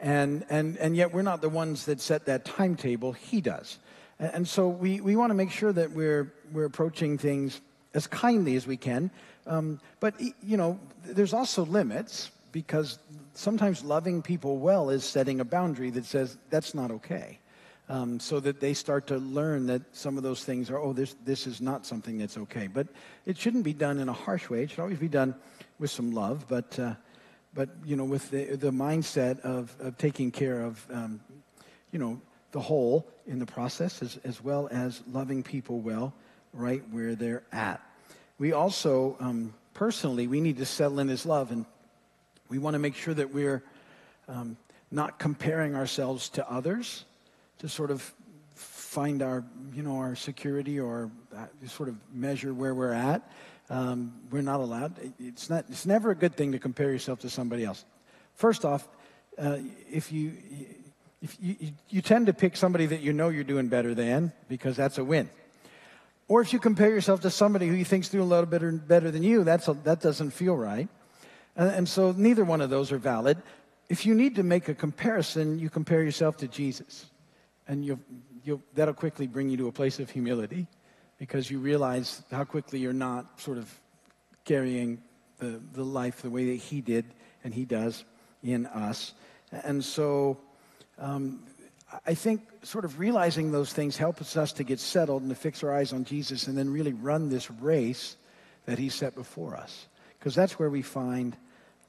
And, 0.00 0.46
and, 0.48 0.78
and 0.78 0.96
yet, 0.96 1.12
we're 1.12 1.22
not 1.22 1.42
the 1.42 1.48
ones 1.50 1.84
that 1.84 2.00
set 2.00 2.24
that 2.24 2.46
timetable, 2.46 3.12
He 3.12 3.42
does. 3.42 3.78
And 4.18 4.48
so 4.48 4.68
we, 4.68 5.00
we 5.00 5.14
want 5.14 5.30
to 5.30 5.34
make 5.34 5.50
sure 5.50 5.72
that 5.72 5.90
we're, 5.92 6.32
we're 6.52 6.64
approaching 6.64 7.18
things 7.18 7.60
as 7.92 8.06
kindly 8.06 8.56
as 8.56 8.66
we 8.66 8.76
can. 8.76 9.10
Um, 9.46 9.80
but, 10.00 10.14
you 10.42 10.56
know, 10.56 10.78
there's 11.04 11.34
also 11.34 11.64
limits 11.66 12.30
because 12.52 12.98
sometimes 13.34 13.84
loving 13.84 14.22
people 14.22 14.58
well 14.58 14.90
is 14.90 15.04
setting 15.04 15.40
a 15.40 15.44
boundary 15.44 15.90
that 15.90 16.04
says 16.04 16.38
that's 16.50 16.74
not 16.74 16.90
okay. 16.90 17.38
Um, 17.90 18.20
so 18.20 18.38
that 18.40 18.60
they 18.60 18.74
start 18.74 19.06
to 19.06 19.16
learn 19.16 19.66
that 19.68 19.80
some 19.96 20.18
of 20.18 20.22
those 20.22 20.44
things 20.44 20.68
are, 20.70 20.78
oh, 20.78 20.92
this, 20.92 21.16
this 21.24 21.46
is 21.46 21.62
not 21.62 21.86
something 21.86 22.18
that's 22.18 22.36
okay. 22.36 22.66
But 22.66 22.88
it 23.24 23.38
shouldn't 23.38 23.64
be 23.64 23.72
done 23.72 23.98
in 23.98 24.10
a 24.10 24.12
harsh 24.12 24.50
way. 24.50 24.62
It 24.62 24.70
should 24.70 24.80
always 24.80 24.98
be 24.98 25.08
done 25.08 25.34
with 25.78 25.90
some 25.90 26.12
love, 26.12 26.44
but, 26.48 26.78
uh, 26.78 26.94
but 27.54 27.70
you 27.86 27.96
know, 27.96 28.04
with 28.04 28.30
the, 28.30 28.56
the 28.56 28.70
mindset 28.70 29.40
of, 29.40 29.74
of 29.80 29.96
taking 29.96 30.30
care 30.30 30.60
of, 30.60 30.86
um, 30.92 31.20
you 31.90 31.98
know, 31.98 32.20
the 32.52 32.60
whole 32.60 33.06
in 33.26 33.38
the 33.38 33.46
process, 33.46 34.02
as, 34.02 34.18
as 34.24 34.42
well 34.42 34.68
as 34.70 35.02
loving 35.10 35.42
people 35.42 35.80
well 35.80 36.12
right 36.52 36.82
where 36.90 37.14
they're 37.14 37.42
at. 37.52 37.80
We 38.38 38.52
also, 38.52 39.16
um, 39.20 39.54
personally, 39.74 40.26
we 40.26 40.40
need 40.40 40.58
to 40.58 40.66
settle 40.66 40.98
in 41.00 41.08
His 41.08 41.26
love, 41.26 41.50
and 41.50 41.66
we 42.48 42.58
want 42.58 42.74
to 42.74 42.78
make 42.78 42.94
sure 42.94 43.14
that 43.14 43.32
we're 43.32 43.62
um, 44.28 44.56
not 44.90 45.18
comparing 45.18 45.74
ourselves 45.74 46.28
to 46.30 46.50
others 46.50 47.04
to 47.58 47.68
sort 47.68 47.90
of 47.90 48.14
find 48.54 49.22
our, 49.22 49.44
you 49.74 49.82
know, 49.82 49.98
our 49.98 50.14
security 50.14 50.80
or 50.80 51.10
uh, 51.36 51.46
sort 51.66 51.88
of 51.88 51.96
measure 52.12 52.54
where 52.54 52.74
we're 52.74 52.92
at. 52.92 53.30
Um, 53.70 54.14
we're 54.30 54.42
not 54.42 54.60
allowed. 54.60 54.94
It's 55.18 55.50
not. 55.50 55.66
It's 55.68 55.84
never 55.84 56.10
a 56.10 56.14
good 56.14 56.34
thing 56.34 56.52
to 56.52 56.58
compare 56.58 56.90
yourself 56.90 57.20
to 57.20 57.30
somebody 57.30 57.64
else. 57.64 57.84
First 58.34 58.64
off, 58.64 58.88
uh, 59.38 59.58
if 59.92 60.10
you 60.10 60.32
if 61.20 61.36
you, 61.40 61.72
you 61.88 62.00
tend 62.00 62.26
to 62.26 62.32
pick 62.32 62.56
somebody 62.56 62.86
that 62.86 63.00
you 63.00 63.12
know 63.12 63.28
you're 63.28 63.44
doing 63.44 63.68
better 63.68 63.94
than 63.94 64.32
because 64.48 64.76
that's 64.76 64.98
a 64.98 65.04
win. 65.04 65.28
Or 66.28 66.40
if 66.42 66.52
you 66.52 66.58
compare 66.58 66.90
yourself 66.90 67.20
to 67.22 67.30
somebody 67.30 67.66
who 67.66 67.74
you 67.74 67.84
think's 67.84 68.08
doing 68.08 68.24
a 68.24 68.26
little 68.26 68.46
better 68.46 68.70
better 68.72 69.10
than 69.10 69.22
you, 69.22 69.44
that's 69.44 69.66
a, 69.68 69.74
that 69.84 70.00
doesn't 70.00 70.30
feel 70.30 70.56
right. 70.56 70.88
And, 71.56 71.70
and 71.70 71.88
so 71.88 72.12
neither 72.12 72.44
one 72.44 72.60
of 72.60 72.70
those 72.70 72.92
are 72.92 72.98
valid. 72.98 73.42
If 73.88 74.04
you 74.06 74.14
need 74.14 74.36
to 74.36 74.42
make 74.42 74.68
a 74.68 74.74
comparison, 74.74 75.58
you 75.58 75.70
compare 75.70 76.02
yourself 76.02 76.36
to 76.38 76.48
Jesus, 76.48 77.06
and 77.68 77.84
you'll, 77.84 78.00
you'll, 78.42 78.62
that'll 78.74 78.94
quickly 78.94 79.26
bring 79.26 79.50
you 79.50 79.56
to 79.58 79.68
a 79.68 79.72
place 79.72 80.00
of 80.00 80.10
humility 80.10 80.66
because 81.18 81.50
you 81.50 81.58
realize 81.58 82.22
how 82.30 82.44
quickly 82.44 82.78
you're 82.78 82.92
not 82.92 83.40
sort 83.40 83.58
of 83.58 83.80
carrying 84.44 85.02
the, 85.38 85.60
the 85.72 85.84
life 85.84 86.22
the 86.22 86.30
way 86.30 86.46
that 86.46 86.56
he 86.56 86.80
did 86.80 87.04
and 87.44 87.54
he 87.54 87.64
does 87.64 88.04
in 88.42 88.66
us. 88.66 89.12
And 89.52 89.84
so 89.84 90.38
um, 90.98 91.44
I 92.06 92.14
think 92.14 92.42
sort 92.62 92.84
of 92.84 92.98
realizing 92.98 93.52
those 93.52 93.72
things 93.72 93.96
helps 93.96 94.36
us 94.36 94.52
to 94.54 94.64
get 94.64 94.80
settled 94.80 95.22
and 95.22 95.30
to 95.30 95.36
fix 95.36 95.62
our 95.62 95.74
eyes 95.74 95.92
on 95.92 96.04
Jesus 96.04 96.46
and 96.46 96.56
then 96.56 96.70
really 96.70 96.92
run 96.92 97.28
this 97.28 97.50
race 97.50 98.16
that 98.66 98.78
he 98.78 98.88
set 98.88 99.14
before 99.14 99.56
us. 99.56 99.86
Because 100.18 100.34
that's 100.34 100.58
where 100.58 100.70
we 100.70 100.82
find 100.82 101.36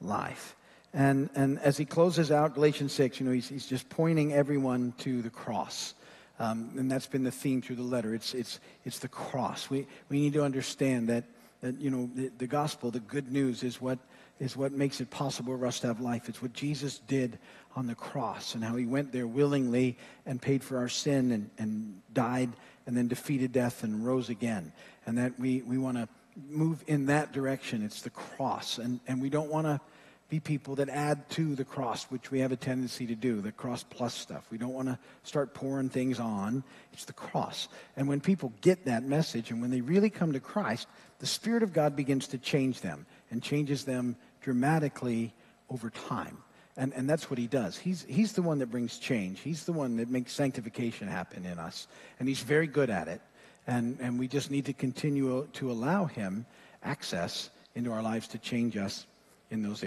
life. 0.01 0.55
And, 0.93 1.29
and 1.35 1.59
as 1.59 1.77
he 1.77 1.85
closes 1.85 2.31
out 2.31 2.55
Galatians 2.55 2.93
6, 2.93 3.19
you 3.19 3.25
know, 3.25 3.31
he's, 3.31 3.47
he's 3.47 3.67
just 3.67 3.87
pointing 3.89 4.33
everyone 4.33 4.93
to 4.99 5.21
the 5.21 5.29
cross. 5.29 5.93
Um, 6.39 6.71
and 6.77 6.89
that's 6.89 7.05
been 7.05 7.23
the 7.23 7.31
theme 7.31 7.61
through 7.61 7.75
the 7.75 7.83
letter. 7.83 8.15
It's, 8.15 8.33
it's, 8.33 8.59
it's 8.85 8.99
the 8.99 9.07
cross. 9.07 9.69
We, 9.69 9.85
we 10.09 10.19
need 10.19 10.33
to 10.33 10.43
understand 10.43 11.09
that, 11.09 11.25
that 11.61 11.79
you 11.79 11.91
know, 11.91 12.09
the, 12.15 12.31
the 12.37 12.47
gospel, 12.47 12.91
the 12.91 13.01
good 13.01 13.31
news, 13.31 13.61
is 13.61 13.79
what, 13.81 13.99
is 14.39 14.55
what 14.55 14.71
makes 14.71 15.01
it 15.01 15.09
possible 15.09 15.57
for 15.57 15.67
us 15.67 15.81
to 15.81 15.87
have 15.87 15.99
life. 15.99 16.29
It's 16.29 16.41
what 16.41 16.53
Jesus 16.53 16.99
did 16.99 17.37
on 17.75 17.87
the 17.87 17.95
cross 17.95 18.55
and 18.55 18.63
how 18.63 18.75
he 18.75 18.85
went 18.85 19.11
there 19.11 19.27
willingly 19.27 19.97
and 20.25 20.41
paid 20.41 20.63
for 20.63 20.77
our 20.77 20.89
sin 20.89 21.31
and, 21.31 21.49
and 21.59 22.01
died 22.13 22.49
and 22.87 22.97
then 22.97 23.07
defeated 23.07 23.51
death 23.51 23.83
and 23.83 24.05
rose 24.05 24.29
again. 24.29 24.71
And 25.05 25.17
that 25.17 25.37
we, 25.39 25.61
we 25.61 25.77
want 25.77 25.97
to 25.97 26.07
move 26.49 26.83
in 26.87 27.05
that 27.07 27.33
direction. 27.33 27.83
It's 27.83 28.01
the 28.01 28.09
cross. 28.09 28.79
And, 28.79 29.01
and 29.07 29.21
we 29.21 29.29
don't 29.29 29.51
want 29.51 29.67
to 29.67 29.79
be 30.29 30.39
people 30.39 30.75
that 30.75 30.89
add 30.89 31.27
to 31.31 31.55
the 31.55 31.65
cross, 31.65 32.03
which 32.05 32.29
we 32.29 32.39
have 32.39 32.51
a 32.51 32.55
tendency 32.55 33.07
to 33.07 33.15
do, 33.15 33.41
the 33.41 33.51
cross 33.51 33.83
plus 33.83 34.13
stuff. 34.13 34.45
We 34.51 34.59
don't 34.59 34.73
want 34.73 34.87
to 34.87 34.99
start 35.23 35.55
pouring 35.55 35.89
things 35.89 36.19
on. 36.19 36.63
It's 36.93 37.05
the 37.05 37.13
cross. 37.13 37.67
And 37.97 38.07
when 38.07 38.21
people 38.21 38.53
get 38.61 38.85
that 38.85 39.03
message 39.03 39.49
and 39.49 39.59
when 39.59 39.71
they 39.71 39.81
really 39.81 40.11
come 40.11 40.33
to 40.33 40.39
Christ, 40.39 40.87
the 41.17 41.25
Spirit 41.25 41.63
of 41.63 41.73
God 41.73 41.95
begins 41.95 42.27
to 42.27 42.37
change 42.37 42.81
them 42.81 43.07
and 43.31 43.41
changes 43.41 43.85
them 43.85 44.15
dramatically 44.41 45.33
over 45.69 45.89
time. 45.89 46.37
And, 46.77 46.93
and 46.93 47.09
that's 47.09 47.29
what 47.29 47.39
he 47.39 47.47
does. 47.47 47.77
He's, 47.77 48.05
he's 48.07 48.33
the 48.33 48.41
one 48.41 48.59
that 48.59 48.71
brings 48.71 48.99
change. 48.99 49.39
He's 49.41 49.65
the 49.65 49.73
one 49.73 49.97
that 49.97 50.09
makes 50.09 50.31
sanctification 50.31 51.07
happen 51.07 51.45
in 51.45 51.59
us. 51.59 51.87
And 52.19 52.27
he's 52.27 52.41
very 52.41 52.67
good 52.67 52.89
at 52.89 53.07
it. 53.07 53.21
And, 53.67 53.97
and 53.99 54.17
we 54.17 54.27
just 54.27 54.49
need 54.49 54.65
to 54.65 54.73
continue 54.73 55.47
to 55.53 55.71
allow 55.71 56.05
him 56.05 56.45
access 56.83 57.49
into 57.75 57.91
our 57.91 58.01
lives 58.01 58.29
to 58.29 58.37
change 58.37 58.77
us 58.77 59.05
in 59.51 59.61
those 59.61 59.71
areas. 59.71 59.77